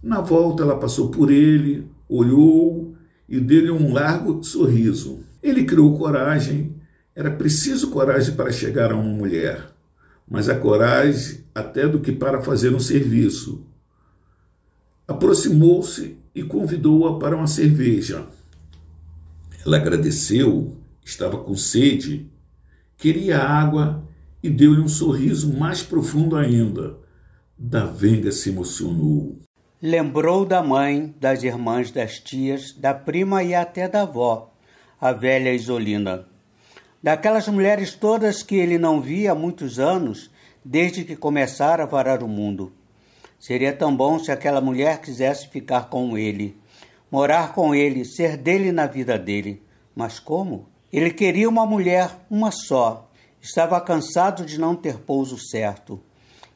Na 0.03 0.21
volta, 0.21 0.63
ela 0.63 0.79
passou 0.79 1.11
por 1.11 1.31
ele, 1.31 1.89
olhou 2.09 2.95
e 3.29 3.41
deu-lhe 3.41 3.71
um 3.71 3.93
largo 3.93 4.43
sorriso. 4.45 5.21
Ele 5.43 5.65
criou 5.65 5.99
coragem. 5.99 6.75
Era 7.15 7.31
preciso 7.31 7.91
coragem 7.91 8.35
para 8.35 8.53
chegar 8.53 8.93
a 8.93 8.97
uma 8.97 9.03
mulher, 9.11 9.73
mas 10.29 10.49
a 10.49 10.55
coragem 10.55 11.45
até 11.55 11.89
do 11.89 11.99
que 11.99 12.13
para 12.13 12.43
fazer 12.43 12.75
um 12.75 12.79
serviço. 12.79 13.67
Aproximou-se 15.09 16.19
e 16.37 16.43
convidou-a 16.43 17.19
para 17.19 17.35
uma 17.35 17.47
cerveja. 17.47 18.27
Ela 19.65 19.79
agradeceu, 19.79 20.77
estava 21.03 21.39
com 21.39 21.57
sede, 21.57 22.31
queria 22.99 23.39
água 23.39 24.07
e 24.43 24.51
deu-lhe 24.51 24.83
um 24.83 24.89
sorriso 24.89 25.55
mais 25.55 25.83
profundo 25.83 26.37
ainda. 26.37 26.99
Davenga 27.59 28.31
se 28.31 28.51
emocionou. 28.51 29.39
Lembrou 29.81 30.45
da 30.45 30.63
mãe, 30.63 31.15
das 31.19 31.43
irmãs, 31.43 31.91
das 31.91 32.21
tias, 32.21 32.73
da 32.75 32.93
prima 32.93 33.43
e 33.43 33.55
até 33.55 33.89
da 33.89 34.03
avó, 34.03 34.53
a 35.01 35.13
velha 35.13 35.55
Isolina. 35.55 36.27
Daquelas 37.03 37.49
mulheres 37.49 37.95
todas 37.95 38.43
que 38.43 38.57
ele 38.57 38.77
não 38.77 39.01
via 39.01 39.33
há 39.33 39.35
muitos 39.35 39.79
anos, 39.79 40.31
desde 40.63 41.03
que 41.03 41.17
começara 41.17 41.85
a 41.85 41.87
varar 41.87 42.23
o 42.23 42.29
mundo. 42.29 42.73
Seria 43.39 43.73
tão 43.73 43.95
bom 43.97 44.19
se 44.19 44.33
aquela 44.33 44.61
mulher 44.61 45.01
quisesse 45.01 45.49
ficar 45.49 45.89
com 45.89 46.17
ele, 46.17 46.57
morar 47.11 47.53
com 47.53 47.75
ele, 47.75 48.05
ser 48.05 48.37
dele 48.37 48.73
na 48.73 48.87
vida 48.87 49.19
dele. 49.19 49.63
Mas 49.95 50.19
como? 50.19 50.69
Ele 50.93 51.11
queria 51.11 51.49
uma 51.49 51.67
mulher, 51.67 52.11
uma 52.31 52.51
só, 52.51 53.07
Estava 53.47 53.81
cansado 53.81 54.45
de 54.45 54.59
não 54.59 54.75
ter 54.75 54.99
pouso 54.99 55.39
certo, 55.39 56.01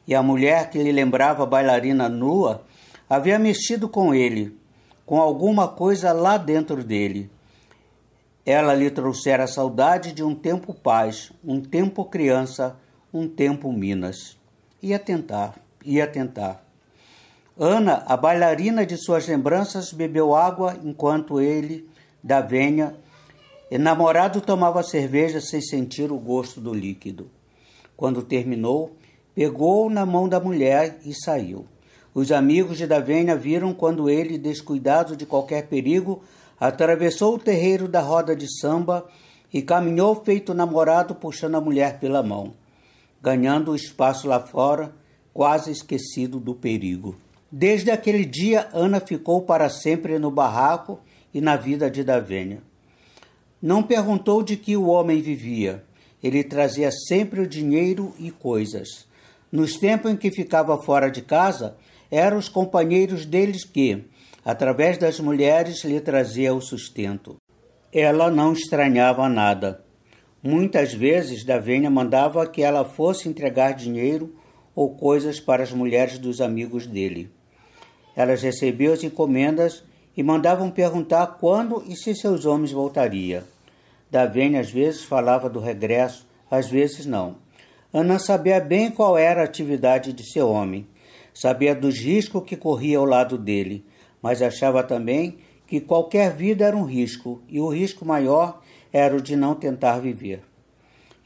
e 0.05 0.13
a 0.13 0.21
mulher 0.21 0.69
que 0.69 0.77
lhe 0.77 0.91
lembrava 0.91 1.45
bailarina 1.45 2.09
nua 2.09 2.65
havia 3.09 3.39
mexido 3.39 3.87
com 3.87 4.13
ele, 4.13 4.59
com 5.05 5.21
alguma 5.21 5.69
coisa 5.69 6.11
lá 6.11 6.35
dentro 6.35 6.83
dele. 6.83 7.31
Ela 8.45 8.73
lhe 8.73 8.91
trouxera 8.91 9.45
a 9.45 9.47
saudade 9.47 10.11
de 10.11 10.21
um 10.21 10.35
tempo 10.35 10.73
paz, 10.73 11.31
um 11.41 11.61
tempo 11.61 12.03
criança, 12.03 12.75
um 13.13 13.25
tempo 13.25 13.71
Minas. 13.71 14.37
Ia 14.83 14.99
tentar, 14.99 15.55
ia 15.85 16.05
tentar. 16.05 16.61
Ana, 17.63 18.03
a 18.07 18.17
bailarina 18.17 18.83
de 18.87 18.97
suas 18.97 19.27
lembranças, 19.27 19.93
bebeu 19.93 20.35
água 20.35 20.75
enquanto 20.83 21.39
ele, 21.39 21.87
da 22.23 22.41
venha, 22.41 22.95
Enamorado 23.69 24.41
tomava 24.41 24.83
cerveja 24.83 25.39
sem 25.39 25.61
sentir 25.61 26.11
o 26.11 26.17
gosto 26.17 26.59
do 26.59 26.73
líquido. 26.73 27.29
Quando 27.95 28.21
terminou, 28.21 28.97
pegou 29.33 29.89
na 29.89 30.05
mão 30.05 30.27
da 30.27 30.41
mulher 30.41 30.99
e 31.05 31.13
saiu. 31.13 31.65
Os 32.13 32.33
amigos 32.33 32.77
de 32.77 32.85
Davênia 32.85 33.33
viram 33.33 33.73
quando 33.73 34.09
ele, 34.09 34.37
descuidado 34.37 35.15
de 35.15 35.25
qualquer 35.25 35.67
perigo, 35.67 36.21
atravessou 36.59 37.35
o 37.35 37.39
terreiro 37.39 37.87
da 37.87 38.01
roda 38.01 38.35
de 38.35 38.47
samba 38.59 39.05
e 39.53 39.61
caminhou 39.61 40.15
feito 40.15 40.53
namorado 40.53 41.15
puxando 41.15 41.55
a 41.55 41.61
mulher 41.61 41.97
pela 41.97 42.21
mão, 42.21 42.53
ganhando 43.21 43.71
o 43.71 43.75
espaço 43.75 44.27
lá 44.27 44.39
fora, 44.41 44.93
quase 45.33 45.71
esquecido 45.71 46.39
do 46.41 46.53
perigo. 46.53 47.15
Desde 47.51 47.91
aquele 47.91 48.23
dia, 48.23 48.69
Ana 48.71 49.01
ficou 49.01 49.41
para 49.41 49.67
sempre 49.67 50.17
no 50.17 50.31
barraco 50.31 51.01
e 51.33 51.41
na 51.41 51.57
vida 51.57 51.91
de 51.91 52.01
Davênia. 52.01 52.61
Não 53.61 53.83
perguntou 53.83 54.41
de 54.41 54.55
que 54.55 54.77
o 54.77 54.87
homem 54.87 55.21
vivia. 55.21 55.83
Ele 56.23 56.45
trazia 56.45 56.89
sempre 56.89 57.41
o 57.41 57.47
dinheiro 57.47 58.13
e 58.17 58.31
coisas. 58.31 59.05
Nos 59.51 59.77
tempos 59.77 60.09
em 60.09 60.15
que 60.15 60.31
ficava 60.31 60.81
fora 60.81 61.11
de 61.11 61.21
casa, 61.21 61.75
eram 62.09 62.37
os 62.37 62.47
companheiros 62.47 63.25
deles 63.25 63.65
que, 63.65 64.05
através 64.45 64.97
das 64.97 65.19
mulheres, 65.19 65.83
lhe 65.83 65.99
trazia 65.99 66.53
o 66.53 66.61
sustento. 66.61 67.35
Ela 67.91 68.31
não 68.31 68.53
estranhava 68.53 69.27
nada. 69.27 69.83
Muitas 70.41 70.93
vezes 70.93 71.43
Davênia 71.43 71.89
mandava 71.89 72.47
que 72.47 72.63
ela 72.63 72.85
fosse 72.85 73.27
entregar 73.27 73.73
dinheiro 73.73 74.33
ou 74.73 74.95
coisas 74.95 75.39
para 75.41 75.63
as 75.63 75.73
mulheres 75.73 76.17
dos 76.17 76.39
amigos 76.39 76.87
dele. 76.87 77.29
Elas 78.15 78.41
recebiam 78.41 78.93
as 78.93 79.03
encomendas 79.03 79.83
e 80.15 80.23
mandavam 80.23 80.69
perguntar 80.69 81.37
quando 81.39 81.83
e 81.87 81.95
se 81.95 82.13
seus 82.15 82.45
homens 82.45 82.71
voltariam. 82.71 83.43
Davênia 84.09 84.59
às 84.59 84.69
vezes 84.69 85.03
falava 85.03 85.49
do 85.49 85.59
regresso, 85.59 86.27
às 86.49 86.69
vezes 86.69 87.05
não. 87.05 87.37
Ana 87.93 88.19
sabia 88.19 88.59
bem 88.59 88.91
qual 88.91 89.17
era 89.17 89.41
a 89.41 89.45
atividade 89.45 90.13
de 90.13 90.23
seu 90.23 90.49
homem, 90.49 90.87
sabia 91.33 91.73
dos 91.73 91.97
riscos 91.97 92.43
que 92.43 92.55
corria 92.55 92.97
ao 92.97 93.05
lado 93.05 93.37
dele, 93.37 93.85
mas 94.21 94.41
achava 94.41 94.83
também 94.83 95.37
que 95.65 95.79
qualquer 95.79 96.33
vida 96.35 96.65
era 96.65 96.75
um 96.75 96.83
risco, 96.83 97.41
e 97.47 97.59
o 97.59 97.69
risco 97.69 98.05
maior 98.05 98.61
era 98.91 99.15
o 99.15 99.21
de 99.21 99.35
não 99.35 99.55
tentar 99.55 99.99
viver. 99.99 100.41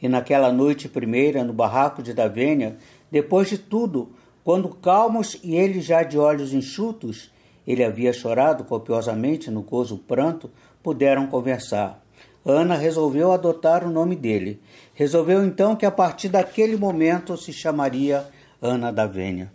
E 0.01 0.08
naquela 0.08 0.51
noite 0.51 0.88
primeira, 0.88 1.44
no 1.44 1.54
barraco 1.54 2.04
de 2.04 2.13
Davênia, 2.13 2.77
depois 3.12 3.50
de 3.50 3.58
tudo, 3.58 4.12
quando 4.46 4.70
calmos 4.70 5.40
e 5.44 5.56
ele 5.56 5.82
já 5.82 6.04
de 6.04 6.20
olhos 6.20 6.54
enxutos, 6.54 7.32
ele 7.66 7.84
havia 7.84 8.14
chorado 8.14 8.64
copiosamente 8.64 9.50
no 9.50 9.64
gozo 9.64 9.98
pranto, 9.98 10.52
puderam 10.84 11.25
conversar. 11.25 12.00
Ana 12.46 12.75
resolveu 12.75 13.32
adotar 13.32 13.84
o 13.84 13.90
nome 13.90 14.16
dele. 14.16 14.62
Resolveu 14.94 15.44
então 15.44 15.75
que 15.75 15.84
a 15.84 15.90
partir 15.90 16.30
daquele 16.30 16.78
momento 16.78 17.36
se 17.36 17.52
chamaria 17.52 18.24
Ana 18.62 18.94
da 18.94 19.08
Vênia. 19.08 19.52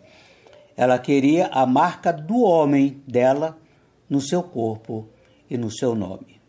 Ela 0.76 0.98
queria 0.98 1.46
a 1.52 1.64
marca 1.64 2.12
do 2.12 2.40
homem 2.40 3.00
dela 3.06 3.56
no 4.08 4.20
seu 4.20 4.42
corpo 4.42 5.08
e 5.48 5.56
no 5.56 5.70
seu 5.70 5.94
nome. 5.94 6.40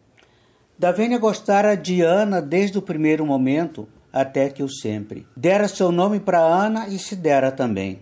Davênia 0.79 1.19
gostara 1.19 1.77
de 1.77 2.01
Ana 2.01 2.41
desde 2.41 2.79
o 2.79 2.81
primeiro 2.81 3.23
momento 3.23 3.87
até 4.11 4.49
que 4.49 4.63
o 4.63 4.67
sempre. 4.67 5.27
Dera 5.37 5.67
seu 5.67 5.91
nome 5.91 6.19
para 6.19 6.39
Ana 6.39 6.87
e 6.87 6.97
se 6.97 7.15
dera 7.15 7.51
também. 7.51 7.99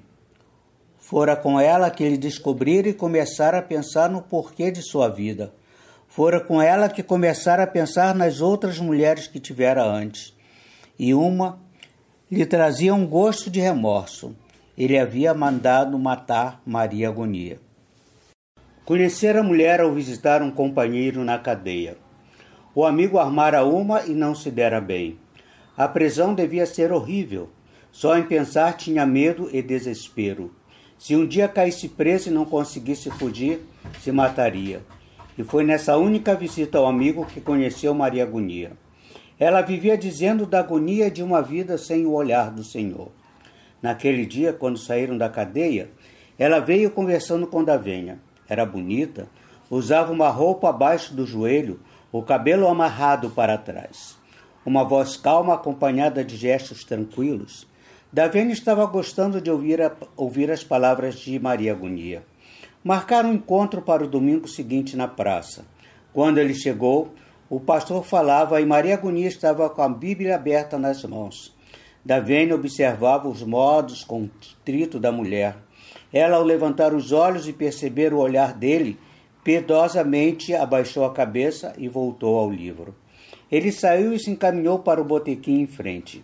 Fora 1.09 1.35
com 1.35 1.59
ela 1.59 1.89
que 1.89 2.03
ele 2.03 2.19
descobrira 2.19 2.87
e 2.87 2.93
começara 2.93 3.57
a 3.57 3.61
pensar 3.63 4.11
no 4.11 4.21
porquê 4.21 4.69
de 4.69 4.83
sua 4.83 5.09
vida. 5.09 5.51
Fora 6.07 6.39
com 6.39 6.61
ela 6.61 6.87
que 6.87 7.01
começara 7.01 7.63
a 7.63 7.67
pensar 7.67 8.13
nas 8.13 8.41
outras 8.41 8.77
mulheres 8.77 9.25
que 9.25 9.39
tivera 9.39 9.83
antes. 9.83 10.37
E 10.99 11.11
uma 11.15 11.57
lhe 12.29 12.45
trazia 12.45 12.93
um 12.93 13.07
gosto 13.07 13.49
de 13.49 13.59
remorso. 13.59 14.35
Ele 14.77 14.99
havia 14.99 15.33
mandado 15.33 15.97
matar 15.97 16.61
Maria 16.63 17.09
Agonia. 17.09 17.59
Conhecera 18.85 19.39
a 19.39 19.43
mulher 19.43 19.81
ao 19.81 19.91
visitar 19.91 20.43
um 20.43 20.51
companheiro 20.51 21.23
na 21.23 21.39
cadeia. 21.39 21.97
O 22.75 22.85
amigo 22.85 23.17
armara 23.17 23.65
uma 23.65 24.03
e 24.05 24.13
não 24.13 24.35
se 24.35 24.51
dera 24.51 24.79
bem. 24.79 25.17
A 25.75 25.87
prisão 25.87 26.35
devia 26.35 26.67
ser 26.67 26.91
horrível. 26.91 27.49
Só 27.91 28.15
em 28.15 28.27
pensar 28.27 28.77
tinha 28.77 29.07
medo 29.07 29.49
e 29.51 29.59
desespero. 29.63 30.58
Se 30.99 31.15
um 31.15 31.25
dia 31.25 31.47
caísse 31.47 31.87
preso 31.87 32.27
e 32.27 32.31
não 32.31 32.43
conseguisse 32.43 33.09
fugir, 33.09 33.61
se 34.01 34.11
mataria. 34.11 34.81
E 35.37 35.43
foi 35.45 35.63
nessa 35.63 35.95
única 35.95 36.35
visita 36.35 36.77
ao 36.77 36.85
amigo 36.85 37.25
que 37.25 37.39
conheceu 37.39 37.93
Maria 37.93 38.23
Agonia. 38.23 38.73
Ela 39.39 39.61
vivia 39.61 39.97
dizendo 39.97 40.45
da 40.45 40.59
agonia 40.59 41.09
de 41.09 41.23
uma 41.23 41.41
vida 41.41 41.77
sem 41.77 42.05
o 42.05 42.11
olhar 42.11 42.51
do 42.51 42.65
Senhor. 42.65 43.07
Naquele 43.81 44.25
dia, 44.25 44.51
quando 44.51 44.77
saíram 44.77 45.17
da 45.17 45.29
cadeia, 45.29 45.89
ela 46.37 46.59
veio 46.59 46.91
conversando 46.91 47.47
com 47.47 47.63
Davenha. 47.63 48.19
Era 48.49 48.65
bonita, 48.65 49.29
usava 49.71 50.11
uma 50.11 50.27
roupa 50.27 50.67
abaixo 50.67 51.13
do 51.15 51.25
joelho, 51.25 51.79
o 52.11 52.21
cabelo 52.21 52.67
amarrado 52.67 53.29
para 53.29 53.57
trás. 53.57 54.17
Uma 54.65 54.83
voz 54.83 55.15
calma 55.15 55.53
acompanhada 55.53 56.25
de 56.25 56.35
gestos 56.35 56.83
tranquilos. 56.83 57.65
Davene 58.11 58.53
estava 58.53 58.83
gostando 58.87 59.39
de 59.39 59.51
ouvir, 59.51 59.79
a, 59.83 59.95
ouvir 60.17 60.49
as 60.49 60.63
palavras 60.63 61.19
de 61.19 61.37
Maria 61.37 61.73
Agonia. 61.73 62.23
Marcaram 62.83 63.29
um 63.29 63.33
encontro 63.33 63.83
para 63.83 64.03
o 64.03 64.07
domingo 64.07 64.47
seguinte 64.47 64.97
na 64.97 65.07
praça. 65.07 65.63
Quando 66.11 66.39
ele 66.39 66.55
chegou, 66.55 67.13
o 67.47 67.59
pastor 67.59 68.03
falava 68.03 68.59
e 68.59 68.65
Maria 68.65 68.95
Agonia 68.95 69.27
estava 69.27 69.69
com 69.69 69.83
a 69.83 69.87
Bíblia 69.87 70.33
aberta 70.33 70.75
nas 70.79 71.03
mãos. 71.03 71.55
Davene 72.03 72.51
observava 72.51 73.29
os 73.29 73.43
modos 73.43 74.03
contrito 74.03 74.99
da 74.99 75.11
mulher. 75.11 75.55
Ela, 76.11 76.37
ao 76.37 76.43
levantar 76.43 76.95
os 76.95 77.11
olhos 77.11 77.47
e 77.47 77.53
perceber 77.53 78.11
o 78.11 78.17
olhar 78.17 78.55
dele, 78.55 78.97
piedosamente 79.43 80.55
abaixou 80.55 81.05
a 81.05 81.13
cabeça 81.13 81.75
e 81.77 81.87
voltou 81.87 82.39
ao 82.39 82.49
livro. 82.49 82.95
Ele 83.51 83.71
saiu 83.71 84.15
e 84.15 84.19
se 84.19 84.31
encaminhou 84.31 84.79
para 84.79 84.99
o 84.99 85.05
botequim 85.05 85.61
em 85.61 85.67
frente. 85.67 86.23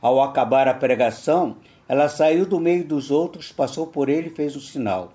Ao 0.00 0.22
acabar 0.22 0.66
a 0.66 0.74
pregação, 0.74 1.56
ela 1.88 2.08
saiu 2.08 2.46
do 2.46 2.58
meio 2.58 2.84
dos 2.84 3.10
outros, 3.10 3.52
passou 3.52 3.86
por 3.86 4.08
ele 4.08 4.28
e 4.28 4.34
fez 4.34 4.56
o 4.56 4.60
sinal. 4.60 5.12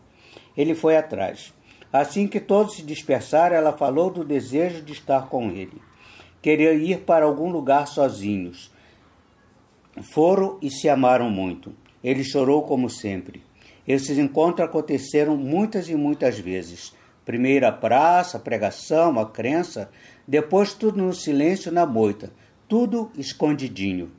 Ele 0.55 0.75
foi 0.75 0.95
atrás. 0.97 1.53
Assim 1.91 2.27
que 2.27 2.39
todos 2.39 2.75
se 2.75 2.83
dispersaram, 2.83 3.55
ela 3.55 3.71
falou 3.71 4.09
do 4.09 4.23
desejo 4.23 4.81
de 4.81 4.93
estar 4.93 5.27
com 5.27 5.49
ele. 5.49 5.81
Queria 6.41 6.73
ir 6.73 6.99
para 7.01 7.25
algum 7.25 7.49
lugar 7.49 7.87
sozinhos. 7.87 8.71
Foram 10.13 10.59
e 10.61 10.69
se 10.69 10.89
amaram 10.89 11.29
muito. 11.29 11.73
Ele 12.03 12.23
chorou 12.23 12.63
como 12.63 12.89
sempre. 12.89 13.41
Esses 13.87 14.17
encontros 14.17 14.67
aconteceram 14.67 15.37
muitas 15.37 15.89
e 15.89 15.95
muitas 15.95 16.37
vezes. 16.37 16.93
Primeiro 17.23 17.65
a 17.65 17.71
praça, 17.71 18.37
a 18.37 18.39
pregação, 18.39 19.19
a 19.19 19.25
crença, 19.25 19.89
depois 20.27 20.73
tudo 20.73 21.01
no 21.01 21.13
silêncio 21.13 21.71
na 21.71 21.85
moita, 21.85 22.31
tudo 22.67 23.11
escondidinho. 23.17 24.11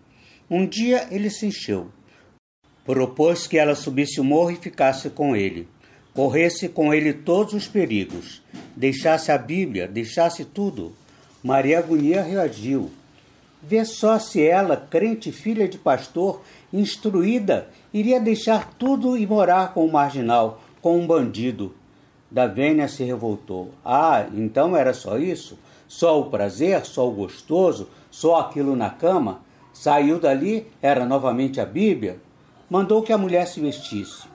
Um 0.49 0.65
dia 0.65 1.09
ele 1.11 1.29
se 1.29 1.47
encheu. 1.47 1.89
Propôs 2.85 3.49
que 3.49 3.59
ela 3.59 3.75
subisse 3.75 4.21
o 4.21 4.25
morro 4.25 4.53
e 4.53 4.57
ficasse 4.57 5.11
com 5.11 5.35
ele. 5.35 5.67
Corresse 6.15 6.69
com 6.69 6.95
ele 6.95 7.13
todos 7.13 7.53
os 7.53 7.67
perigos. 7.67 8.43
Deixasse 8.77 9.33
a 9.33 9.39
Bíblia, 9.39 9.89
deixasse 9.89 10.45
tudo. 10.45 10.95
Maria 11.43 11.81
Agonia 11.81 12.23
reagiu. 12.23 12.91
Vê 13.61 13.85
só 13.85 14.21
se 14.21 14.41
ela, 14.41 14.77
crente 14.77 15.33
filha 15.33 15.67
de 15.67 15.79
pastor, 15.79 16.41
instruída, 16.73 17.69
iria 17.93 18.21
deixar 18.21 18.73
tudo 18.79 19.17
e 19.17 19.27
morar 19.27 19.75
com 19.75 19.85
o 19.85 19.93
marginal, 19.93 20.63
com 20.81 20.97
um 20.97 21.07
bandido. 21.07 21.75
Davênia 22.31 22.87
se 22.87 23.03
revoltou. 23.03 23.73
Ah, 23.85 24.27
então 24.33 24.77
era 24.77 24.95
só 24.95 25.19
isso? 25.19 25.59
Só 25.89 26.21
o 26.21 26.31
prazer, 26.31 26.85
só 26.85 27.09
o 27.09 27.13
gostoso, 27.13 27.89
só 28.11 28.39
aquilo 28.39 28.77
na 28.77 28.91
cama? 28.91 29.41
Saiu 29.79 30.19
dali, 30.19 30.67
era 30.81 31.05
novamente 31.05 31.61
a 31.61 31.67
Bíblia? 31.67 32.19
Mandou 32.69 33.03
que 33.03 33.13
a 33.13 33.19
mulher 33.19 33.47
se 33.47 33.61
vestisse. 33.61 34.27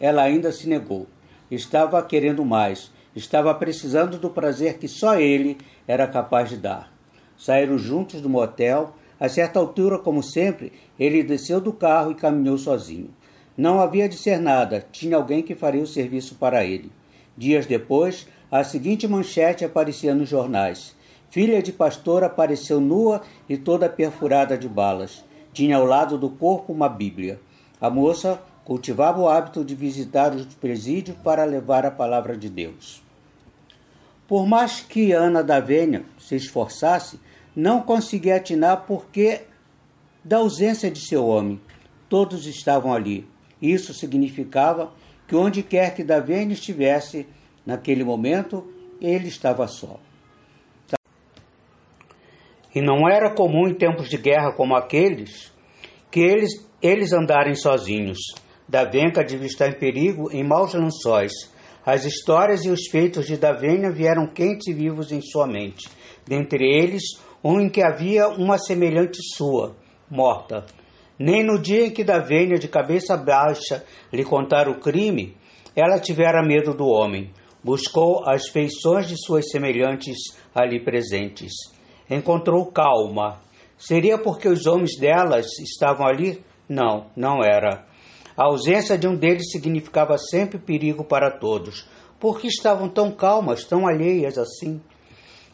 Ela 0.00 0.22
ainda 0.22 0.50
se 0.50 0.66
negou. 0.66 1.06
Estava 1.50 2.02
querendo 2.02 2.46
mais. 2.46 2.90
Estava 3.14 3.54
precisando 3.54 4.16
do 4.16 4.30
prazer 4.30 4.78
que 4.78 4.88
só 4.88 5.20
ele 5.20 5.58
era 5.86 6.06
capaz 6.06 6.48
de 6.48 6.56
dar. 6.56 6.90
Saíram 7.36 7.76
juntos 7.76 8.22
do 8.22 8.30
motel. 8.30 8.94
A 9.20 9.28
certa 9.28 9.58
altura, 9.58 9.98
como 9.98 10.22
sempre, 10.22 10.72
ele 10.98 11.22
desceu 11.22 11.60
do 11.60 11.74
carro 11.74 12.12
e 12.12 12.14
caminhou 12.14 12.56
sozinho. 12.56 13.10
Não 13.54 13.80
havia 13.80 14.08
de 14.08 14.16
ser 14.16 14.40
nada, 14.40 14.84
tinha 14.90 15.18
alguém 15.18 15.42
que 15.42 15.54
faria 15.54 15.82
o 15.82 15.86
serviço 15.86 16.36
para 16.36 16.64
ele. 16.64 16.90
Dias 17.36 17.66
depois, 17.66 18.26
a 18.50 18.64
seguinte 18.64 19.06
manchete 19.06 19.62
aparecia 19.62 20.14
nos 20.14 20.28
jornais. 20.28 20.95
Filha 21.30 21.62
de 21.62 21.72
pastor 21.72 22.24
apareceu 22.24 22.80
nua 22.80 23.22
e 23.48 23.56
toda 23.56 23.88
perfurada 23.88 24.56
de 24.56 24.68
balas. 24.68 25.24
Tinha 25.52 25.76
ao 25.76 25.84
lado 25.84 26.16
do 26.16 26.30
corpo 26.30 26.72
uma 26.72 26.88
Bíblia. 26.88 27.40
A 27.80 27.90
moça 27.90 28.40
cultivava 28.64 29.20
o 29.20 29.28
hábito 29.28 29.64
de 29.64 29.74
visitar 29.74 30.34
os 30.34 30.46
presídios 30.54 31.16
para 31.22 31.44
levar 31.44 31.84
a 31.84 31.90
palavra 31.90 32.36
de 32.36 32.48
Deus. 32.48 33.02
Por 34.26 34.46
mais 34.46 34.80
que 34.80 35.12
Ana 35.12 35.42
da 35.42 35.60
Venha 35.60 36.04
se 36.18 36.34
esforçasse, 36.34 37.20
não 37.54 37.80
conseguia 37.80 38.36
atinar 38.36 38.84
porque 38.86 39.42
da 40.24 40.38
ausência 40.38 40.90
de 40.90 41.00
seu 41.00 41.26
homem. 41.26 41.60
Todos 42.08 42.46
estavam 42.46 42.92
ali. 42.92 43.26
Isso 43.62 43.94
significava 43.94 44.92
que 45.26 45.36
onde 45.36 45.62
quer 45.62 45.94
que 45.94 46.04
Davene 46.04 46.52
estivesse, 46.52 47.26
naquele 47.64 48.04
momento, 48.04 48.66
ele 49.00 49.28
estava 49.28 49.66
só. 49.66 49.98
E 52.76 52.82
não 52.82 53.08
era 53.08 53.32
comum 53.34 53.66
em 53.66 53.74
tempos 53.74 54.06
de 54.06 54.18
guerra 54.18 54.52
como 54.52 54.76
aqueles 54.76 55.50
que 56.10 56.20
eles, 56.20 56.50
eles 56.82 57.10
andarem 57.10 57.54
sozinhos. 57.54 58.18
Davenca 58.68 59.24
devia 59.24 59.46
estar 59.46 59.68
em 59.68 59.78
perigo 59.78 60.30
em 60.30 60.46
maus 60.46 60.74
lençóis. 60.74 61.32
As 61.86 62.04
histórias 62.04 62.66
e 62.66 62.68
os 62.68 62.86
feitos 62.90 63.26
de 63.26 63.38
Davenha 63.38 63.90
vieram 63.90 64.26
quentes 64.26 64.66
e 64.66 64.74
vivos 64.74 65.10
em 65.10 65.22
sua 65.22 65.46
mente. 65.46 65.88
Dentre 66.26 66.66
eles, 66.66 67.02
um 67.42 67.58
em 67.62 67.70
que 67.70 67.82
havia 67.82 68.28
uma 68.28 68.58
semelhante 68.58 69.22
sua, 69.34 69.74
morta. 70.10 70.66
Nem 71.18 71.42
no 71.42 71.58
dia 71.58 71.86
em 71.86 71.90
que 71.90 72.04
Davênia, 72.04 72.58
de 72.58 72.68
cabeça 72.68 73.16
baixa, 73.16 73.82
lhe 74.12 74.22
contara 74.22 74.70
o 74.70 74.80
crime, 74.80 75.34
ela 75.74 75.98
tivera 75.98 76.46
medo 76.46 76.74
do 76.74 76.84
homem. 76.84 77.30
Buscou 77.64 78.22
as 78.28 78.48
feições 78.48 79.08
de 79.08 79.16
suas 79.16 79.48
semelhantes 79.48 80.18
ali 80.54 80.84
presentes. 80.84 81.74
Encontrou 82.08 82.66
calma. 82.66 83.40
Seria 83.78 84.16
porque 84.16 84.48
os 84.48 84.66
homens 84.66 84.98
delas 84.98 85.46
estavam 85.58 86.06
ali? 86.06 86.42
Não, 86.68 87.06
não 87.16 87.42
era. 87.42 87.84
A 88.36 88.44
ausência 88.44 88.96
de 88.96 89.08
um 89.08 89.16
deles 89.16 89.50
significava 89.50 90.16
sempre 90.18 90.58
perigo 90.58 91.04
para 91.04 91.30
todos. 91.30 91.88
Por 92.20 92.40
que 92.40 92.48
estavam 92.48 92.88
tão 92.88 93.10
calmas, 93.10 93.64
tão 93.64 93.86
alheias 93.86 94.38
assim? 94.38 94.80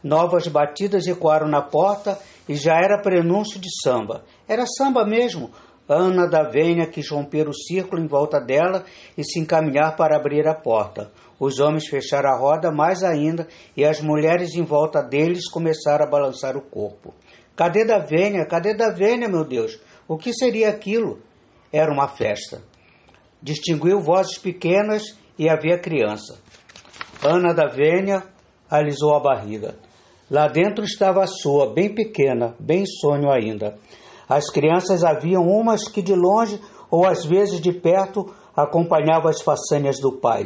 Novas 0.02 0.48
batidas 0.48 1.06
ecoaram 1.06 1.48
na 1.48 1.62
porta 1.62 2.18
e 2.48 2.56
já 2.56 2.74
era 2.74 3.00
prenúncio 3.00 3.60
de 3.60 3.68
samba. 3.82 4.24
Era 4.48 4.66
samba 4.66 5.04
mesmo. 5.04 5.50
Ana 5.88 6.26
da 6.26 6.42
Venha 6.42 6.86
quis 6.86 7.08
romper 7.10 7.48
o 7.48 7.54
círculo 7.54 8.02
em 8.02 8.06
volta 8.06 8.40
dela 8.40 8.84
e 9.16 9.24
se 9.24 9.38
encaminhar 9.38 9.96
para 9.96 10.16
abrir 10.16 10.46
a 10.48 10.54
porta. 10.54 11.10
Os 11.42 11.58
homens 11.58 11.88
fecharam 11.88 12.30
a 12.30 12.38
roda 12.38 12.70
mais 12.70 13.02
ainda 13.02 13.48
e 13.76 13.84
as 13.84 14.00
mulheres 14.00 14.54
em 14.54 14.62
volta 14.62 15.02
deles 15.02 15.50
começaram 15.50 16.04
a 16.04 16.08
balançar 16.08 16.56
o 16.56 16.60
corpo. 16.62 17.12
Cadê 17.56 17.84
da 17.84 17.98
Vênia? 17.98 18.46
Cadê 18.46 18.74
da 18.74 18.90
Vênia, 18.90 19.28
meu 19.28 19.44
Deus? 19.44 19.80
O 20.06 20.16
que 20.16 20.32
seria 20.32 20.68
aquilo? 20.68 21.18
Era 21.72 21.92
uma 21.92 22.06
festa. 22.06 22.62
Distinguiu 23.42 24.00
vozes 24.00 24.38
pequenas 24.38 25.18
e 25.36 25.48
havia 25.48 25.80
criança. 25.80 26.38
Ana 27.20 27.52
da 27.52 27.66
Vênia 27.66 28.22
alisou 28.70 29.16
a 29.16 29.20
barriga. 29.20 29.74
Lá 30.30 30.46
dentro 30.46 30.84
estava 30.84 31.24
a 31.24 31.26
sua, 31.26 31.74
bem 31.74 31.92
pequena, 31.92 32.54
bem 32.60 32.84
sonho 32.86 33.28
ainda. 33.32 33.76
As 34.28 34.48
crianças 34.48 35.02
haviam 35.02 35.42
umas 35.42 35.88
que 35.88 36.02
de 36.02 36.14
longe 36.14 36.60
ou 36.88 37.04
às 37.04 37.24
vezes 37.24 37.60
de 37.60 37.72
perto 37.72 38.32
acompanhavam 38.56 39.28
as 39.28 39.42
façanhas 39.42 39.98
do 39.98 40.12
pai. 40.12 40.44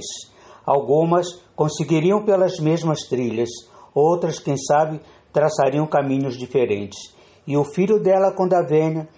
Algumas 0.67 1.41
conseguiriam 1.55 2.25
pelas 2.25 2.59
mesmas 2.59 3.03
trilhas, 3.09 3.49
outras, 3.95 4.41
quem 4.41 4.57
sabe, 4.57 5.01
traçariam 5.33 5.87
caminhos 5.87 6.37
diferentes. 6.37 7.15
E 7.47 7.57
o 7.57 7.65
filho 7.65 8.01
dela 8.01 8.33
com 8.33 8.49
Davênia, 8.49 9.09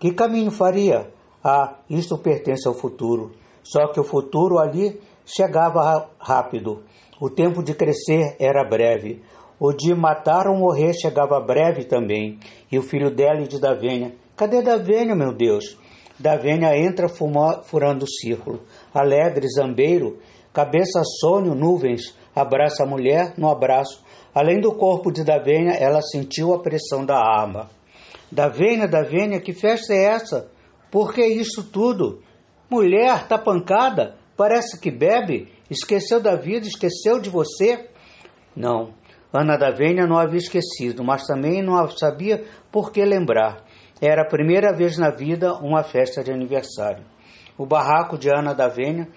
que 0.00 0.12
caminho 0.12 0.50
faria? 0.50 1.10
Ah, 1.42 1.78
isto 1.88 2.18
pertence 2.18 2.66
ao 2.66 2.74
futuro. 2.74 3.32
Só 3.62 3.86
que 3.92 4.00
o 4.00 4.04
futuro 4.04 4.58
ali 4.58 5.00
chegava 5.24 6.08
rápido. 6.18 6.82
O 7.20 7.30
tempo 7.30 7.62
de 7.62 7.72
crescer 7.72 8.36
era 8.38 8.64
breve. 8.64 9.22
O 9.58 9.72
de 9.72 9.94
matar 9.94 10.48
ou 10.48 10.56
morrer 10.58 10.92
chegava 10.92 11.40
breve 11.40 11.84
também. 11.84 12.38
E 12.70 12.78
o 12.78 12.82
filho 12.82 13.10
dela 13.14 13.40
e 13.40 13.48
de 13.48 13.60
Davênia. 13.60 14.14
Cadê 14.36 14.60
Davênia, 14.60 15.14
meu 15.14 15.32
Deus? 15.32 15.78
Davênia 16.18 16.76
entra 16.76 17.08
furando 17.08 18.04
o 18.04 18.08
círculo. 18.08 18.60
Alegre, 18.92 19.46
zambeiro, 19.48 20.18
cabeça 20.56 21.02
sonho, 21.20 21.54
nuvens. 21.54 22.16
Abraça 22.34 22.82
a 22.82 22.86
mulher 22.86 23.34
no 23.36 23.50
abraço. 23.50 24.02
Além 24.34 24.58
do 24.58 24.74
corpo 24.74 25.12
de 25.12 25.22
Davênia, 25.22 25.72
ela 25.72 26.00
sentiu 26.00 26.54
a 26.54 26.62
pressão 26.62 27.04
da 27.04 27.18
arma. 27.18 27.68
Davênia, 28.32 28.88
Davênia, 28.88 29.38
que 29.38 29.52
festa 29.52 29.92
é 29.92 30.04
essa? 30.04 30.50
Por 30.90 31.12
que 31.12 31.26
isso 31.26 31.62
tudo? 31.70 32.22
Mulher, 32.70 33.28
tá 33.28 33.36
pancada? 33.36 34.16
Parece 34.34 34.80
que 34.80 34.90
bebe? 34.90 35.52
Esqueceu 35.70 36.22
da 36.22 36.36
vida, 36.36 36.66
esqueceu 36.66 37.20
de 37.20 37.28
você? 37.28 37.90
Não, 38.56 38.94
Ana 39.30 39.58
da 39.58 39.70
Vênia 39.70 40.06
não 40.06 40.18
havia 40.18 40.38
esquecido, 40.38 41.04
mas 41.04 41.26
também 41.26 41.62
não 41.62 41.86
sabia 41.90 42.44
por 42.72 42.90
que 42.90 43.04
lembrar. 43.04 43.62
Era 44.00 44.22
a 44.22 44.28
primeira 44.28 44.74
vez 44.74 44.96
na 44.96 45.10
vida 45.10 45.52
uma 45.54 45.82
festa 45.82 46.24
de 46.24 46.32
aniversário. 46.32 47.04
O 47.58 47.66
barraco 47.66 48.18
de 48.18 48.28
Ana 48.28 48.54
da 48.54 48.68
Vênia, 48.68 49.08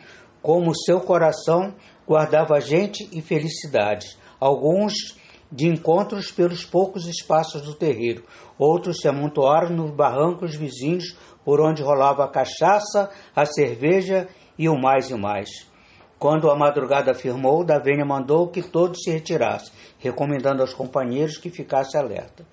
como 0.41 0.75
seu 0.75 0.99
coração, 1.01 1.73
guardava 2.07 2.59
gente 2.59 3.07
e 3.11 3.21
felicidades. 3.21 4.17
Alguns 4.39 5.17
de 5.51 5.67
encontros 5.67 6.31
pelos 6.31 6.63
poucos 6.63 7.07
espaços 7.07 7.61
do 7.61 7.73
terreiro, 7.73 8.23
outros 8.57 8.99
se 9.01 9.07
amontoaram 9.07 9.69
nos 9.69 9.91
barrancos 9.91 10.55
vizinhos 10.55 11.17
por 11.43 11.59
onde 11.59 11.81
rolava 11.81 12.23
a 12.23 12.29
cachaça, 12.29 13.09
a 13.35 13.45
cerveja 13.45 14.27
e 14.57 14.69
o 14.69 14.79
mais 14.79 15.09
e 15.09 15.15
mais. 15.15 15.49
Quando 16.19 16.51
a 16.51 16.55
madrugada 16.55 17.13
firmou, 17.13 17.63
Davênia 17.63 18.05
mandou 18.05 18.49
que 18.49 18.61
todos 18.61 18.99
se 19.01 19.09
retirassem, 19.09 19.71
recomendando 19.97 20.61
aos 20.61 20.73
companheiros 20.73 21.37
que 21.37 21.49
ficassem 21.49 21.99
alerta. 21.99 22.45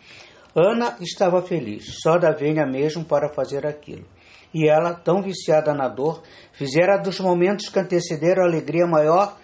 Ana 0.55 0.97
estava 1.01 1.43
feliz, 1.43 2.01
só 2.01 2.17
Davênia 2.17 2.65
mesmo 2.65 3.05
para 3.05 3.29
fazer 3.29 3.67
aquilo. 3.67 4.05
E 4.53 4.69
ela, 4.69 4.95
tão 4.95 5.23
viciada 5.23 5.75
na 5.75 5.89
dor, 5.89 6.23
fizera 6.53 6.97
dos 6.97 7.21
momentos 7.21 7.69
que 7.69 7.79
antecederam 7.79 8.43
a 8.43 8.47
alegria 8.47 8.87
maior 8.87 9.37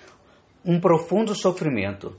um 0.64 0.80
profundo 0.80 1.34
sofrimento. 1.34 2.16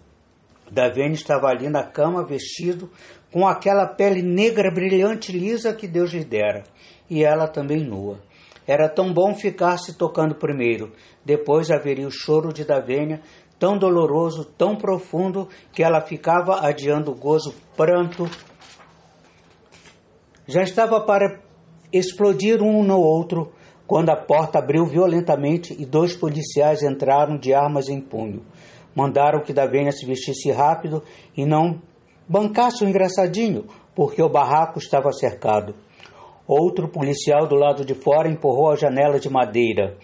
Davênia 0.69 1.13
estava 1.13 1.47
ali 1.47 1.69
na 1.69 1.83
cama, 1.83 2.25
vestido, 2.25 2.89
com 3.31 3.47
aquela 3.47 3.87
pele 3.87 4.21
negra 4.21 4.71
brilhante 4.71 5.31
e 5.31 5.39
lisa 5.39 5.73
que 5.73 5.87
Deus 5.87 6.11
lhe 6.11 6.23
dera, 6.23 6.63
e 7.09 7.23
ela 7.23 7.47
também 7.47 7.83
nua. 7.83 8.19
Era 8.65 8.87
tão 8.87 9.13
bom 9.13 9.33
ficar 9.35 9.77
se 9.77 9.97
tocando 9.97 10.35
primeiro, 10.35 10.93
depois 11.25 11.69
haveria 11.69 12.07
o 12.07 12.11
choro 12.11 12.53
de 12.53 12.63
Davênia, 12.63 13.21
tão 13.59 13.77
doloroso, 13.77 14.45
tão 14.45 14.75
profundo, 14.75 15.47
que 15.71 15.83
ela 15.83 16.01
ficava 16.01 16.65
adiando 16.65 17.11
o 17.11 17.15
gozo, 17.15 17.53
pranto. 17.75 18.29
Já 20.47 20.63
estava 20.63 21.01
para 21.01 21.39
explodir 21.93 22.61
um 22.61 22.83
no 22.83 22.99
outro, 22.99 23.51
quando 23.85 24.09
a 24.09 24.15
porta 24.15 24.59
abriu 24.59 24.85
violentamente 24.85 25.75
e 25.77 25.85
dois 25.85 26.15
policiais 26.15 26.81
entraram 26.81 27.37
de 27.37 27.53
armas 27.53 27.89
em 27.89 28.01
punho. 28.01 28.41
Mandaram 28.95 29.41
que 29.41 29.53
Davênia 29.53 29.91
se 29.91 30.05
vestisse 30.05 30.51
rápido 30.51 31.03
e 31.35 31.45
não 31.45 31.81
bancasse 32.27 32.83
o 32.83 32.87
engraçadinho, 32.87 33.65
porque 33.95 34.21
o 34.21 34.29
barraco 34.29 34.79
estava 34.79 35.11
cercado. 35.11 35.75
Outro 36.47 36.89
policial 36.89 37.47
do 37.47 37.55
lado 37.55 37.85
de 37.85 37.93
fora 37.93 38.29
empurrou 38.29 38.71
a 38.71 38.75
janela 38.75 39.19
de 39.19 39.29
madeira. 39.29 39.95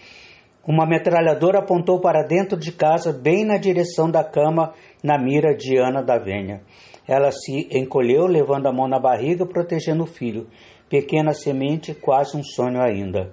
Uma 0.66 0.86
metralhadora 0.86 1.58
apontou 1.58 2.00
para 2.00 2.22
dentro 2.22 2.58
de 2.58 2.72
casa, 2.72 3.12
bem 3.12 3.44
na 3.44 3.56
direção 3.56 4.10
da 4.10 4.22
cama, 4.22 4.72
na 5.02 5.18
mira 5.18 5.54
de 5.54 5.76
Ana 5.76 6.02
da 6.02 6.18
Venha. 6.18 6.62
Ela 7.08 7.30
se 7.32 7.68
encolheu, 7.72 8.26
levando 8.26 8.66
a 8.66 8.72
mão 8.72 8.86
na 8.86 9.00
barriga, 9.00 9.44
protegendo 9.44 10.04
o 10.04 10.06
filho. 10.06 10.46
Pequena 10.90 11.32
semente, 11.32 11.94
quase 11.94 12.36
um 12.36 12.42
sonho 12.42 12.82
ainda. 12.82 13.32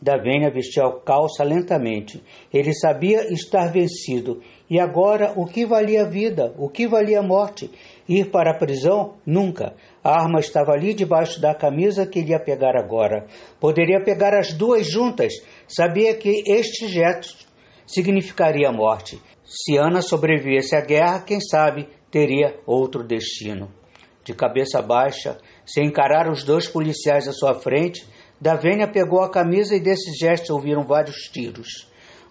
Davênia 0.00 0.50
vestiu 0.50 0.84
a 0.84 1.00
calça 1.00 1.42
lentamente. 1.42 2.22
Ele 2.52 2.72
sabia 2.72 3.32
estar 3.32 3.72
vencido. 3.72 4.40
E 4.70 4.78
agora, 4.78 5.32
o 5.36 5.44
que 5.44 5.66
valia 5.66 6.02
a 6.02 6.08
vida? 6.08 6.54
O 6.56 6.68
que 6.68 6.86
valia 6.86 7.18
a 7.18 7.22
morte? 7.22 7.70
Ir 8.08 8.30
para 8.30 8.52
a 8.52 8.58
prisão? 8.58 9.14
Nunca. 9.26 9.74
A 10.02 10.22
arma 10.22 10.38
estava 10.38 10.72
ali 10.72 10.94
debaixo 10.94 11.40
da 11.40 11.54
camisa 11.54 12.06
que 12.06 12.20
ele 12.20 12.30
ia 12.30 12.40
pegar 12.40 12.76
agora. 12.76 13.26
Poderia 13.60 14.00
pegar 14.00 14.32
as 14.32 14.52
duas 14.52 14.88
juntas. 14.88 15.32
Sabia 15.66 16.14
que 16.14 16.44
este 16.46 16.86
gesto 16.86 17.46
significaria 17.84 18.68
a 18.68 18.72
morte. 18.72 19.20
Se 19.44 19.76
Ana 19.76 20.02
sobrevivesse 20.02 20.76
à 20.76 20.80
guerra, 20.80 21.20
quem 21.20 21.40
sabe 21.40 21.88
teria 22.10 22.56
outro 22.64 23.02
destino. 23.02 23.81
De 24.24 24.32
cabeça 24.32 24.80
baixa, 24.80 25.38
sem 25.66 25.86
encarar 25.86 26.30
os 26.30 26.44
dois 26.44 26.68
policiais 26.68 27.26
à 27.26 27.32
sua 27.32 27.54
frente, 27.54 28.06
Davênia 28.40 28.86
pegou 28.86 29.20
a 29.20 29.30
camisa 29.30 29.74
e 29.74 29.80
desses 29.80 30.16
gestos 30.18 30.50
ouviram 30.50 30.84
vários 30.84 31.28
tiros. 31.32 31.88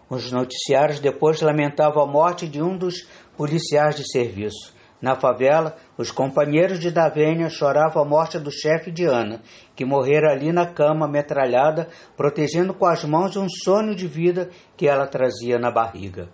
Os 0.10 0.32
noticiários 0.32 0.99
depois 0.99 1.41
lamentavam 1.41 2.04
a 2.04 2.06
morte 2.06 2.47
de 2.47 2.62
um 2.62 2.77
dos 2.77 3.08
policiais 3.38 3.95
de 3.95 4.10
serviço. 4.10 4.73
Na 5.01 5.15
favela, 5.15 5.77
os 5.97 6.12
companheiros 6.12 6.80
de 6.80 6.91
Davênia 6.91 7.49
choravam 7.49 8.04
a 8.04 8.06
morte 8.06 8.38
do 8.38 8.51
chefe 8.51 8.91
de 8.91 9.06
Ana, 9.06 9.41
que 9.75 9.84
morrera 9.84 10.32
ali 10.32 10.51
na 10.51 10.65
cama, 10.65 11.08
metralhada, 11.08 11.88
protegendo 12.15 12.73
com 12.73 12.86
as 12.86 13.04
mãos 13.04 13.36
um 13.36 13.47
sonho 13.49 13.95
de 13.95 14.06
vida 14.08 14.49
que 14.77 14.88
ela 14.88 15.08
trazia 15.08 15.58
na 15.58 15.71
barriga. 15.71 16.30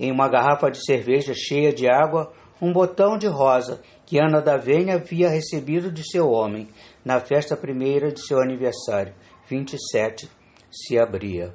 Em 0.00 0.10
uma 0.10 0.28
garrafa 0.28 0.70
de 0.70 0.82
cerveja 0.82 1.34
cheia 1.34 1.72
de 1.72 1.86
água, 1.90 2.32
um 2.60 2.72
botão 2.72 3.18
de 3.18 3.26
rosa 3.26 3.82
que 4.12 4.20
Ana 4.20 4.42
Davênia 4.42 4.96
havia 4.96 5.30
recebido 5.30 5.90
de 5.90 6.06
seu 6.06 6.28
homem 6.28 6.68
na 7.02 7.18
festa 7.18 7.56
primeira 7.56 8.12
de 8.12 8.20
seu 8.20 8.42
aniversário, 8.42 9.14
27, 9.48 10.28
se 10.70 10.98
abria. 10.98 11.54